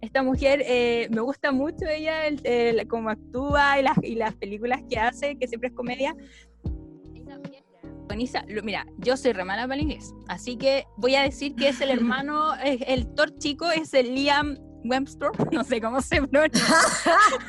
[0.00, 4.34] Esta mujer eh, me gusta mucho ella, el, el- cómo actúa y las, y las
[4.36, 6.14] películas que hace, que siempre es comedia.
[8.06, 11.54] Protagoniza- lo- Mira, yo soy re mala para el inglés, así que voy a decir
[11.54, 11.90] que es el
[12.24, 16.62] hermano, es- el Thor chico es el Liam Webster, no sé cómo se pronuncia.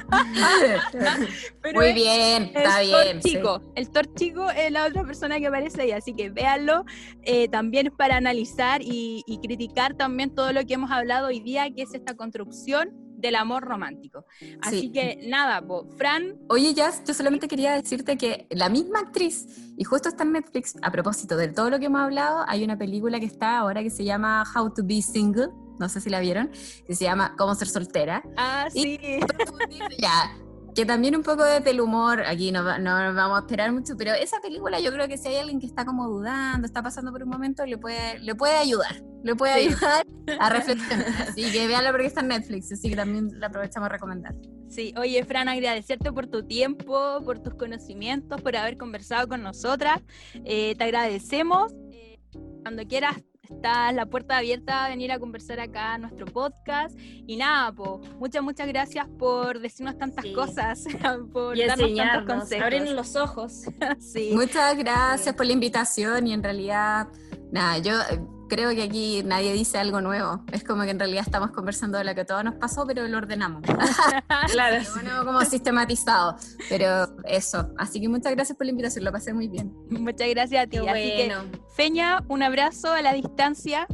[1.62, 3.22] pero Muy bien, es está bien.
[3.22, 3.32] sí.
[3.32, 3.62] chico.
[3.76, 6.84] El Thor chico es la otra persona que aparece ahí, así que véanlo
[7.24, 11.70] eh, también para analizar y, y criticar también todo lo que hemos hablado hoy día,
[11.72, 14.26] que es esta construcción del amor romántico.
[14.61, 14.91] Así Sí.
[14.91, 19.84] que nada, po, Fran, Oye, Jazz, yo solamente quería decirte que la misma actriz, y
[19.84, 23.19] justo está en Netflix, a propósito de todo lo que hemos hablado, hay una película
[23.19, 25.49] que está ahora que se llama How to Be Single,
[25.80, 26.49] no sé si la vieron,
[26.88, 28.23] que se llama Cómo ser soltera.
[28.38, 28.99] ah, Y- sí.
[29.99, 30.35] ya,
[30.78, 34.14] que también un poco desde el humor, aquí no, no vamos a esperar mucho, pero
[34.14, 37.24] esa película yo creo que si hay alguien que está como dudando, está pasando por
[37.24, 39.68] un momento, le puede, le puede ayudar, le puede Sí.
[39.70, 40.06] ayudar
[40.40, 41.08] a reflexionar.
[41.30, 44.36] Así que véanla porque está en Netflix, así que también la aprovechamos a recomendar.
[44.70, 49.99] Sí, oye, Fran, agradecerte por tu tiempo, por tus conocimientos, por haber conversado con nosotras.
[50.45, 51.74] Eh, te agradecemos.
[51.91, 52.20] Eh,
[52.62, 53.16] cuando quieras,
[53.53, 56.98] está la puerta abierta a venir a conversar acá a nuestro podcast.
[56.99, 60.34] Y nada, po, muchas, muchas gracias por decirnos tantas Sí.
[60.34, 60.84] cosas,
[61.34, 62.64] por y darnos tantos consejos.
[62.64, 63.61] abrirnos los ojos.
[63.99, 64.32] Sí.
[64.34, 67.07] Muchas gracias por la invitación y en realidad,
[67.52, 70.44] nada, yo eh, creo que aquí nadie dice algo nuevo.
[70.52, 73.18] Es como que en realidad estamos conversando de lo que todo nos pasó, pero lo
[73.18, 73.64] ordenamos.
[74.52, 74.84] Claro.
[74.94, 76.38] Bueno, como sistematizado.
[76.69, 77.69] Pero eso.
[77.78, 79.74] Así que muchas gracias por la invitación, lo pasé muy bien.
[79.90, 80.78] Muchas gracias a ti.
[80.80, 81.41] Qué Así que, bueno.
[81.76, 83.88] Feña, un abrazo a la distancia.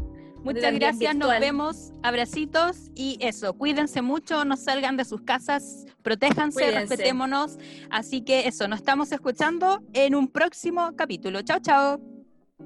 [0.44, 6.66] Muchas gracias, nos vemos, abracitos y eso, cuídense mucho, no salgan de sus casas, protéjanse,
[6.66, 6.80] Cuídense.
[6.82, 7.58] respetémonos.
[7.90, 11.42] Así que eso, nos estamos escuchando en un próximo capítulo.
[11.44, 12.02] Chao, chao.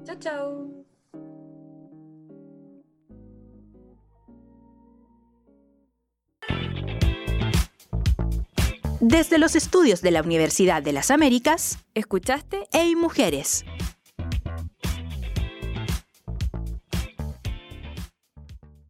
[0.04, 0.77] Chao, chao.
[9.00, 12.66] Desde los estudios de la Universidad de las Américas, ¿Escuchaste?
[12.72, 13.64] Hey Mujeres,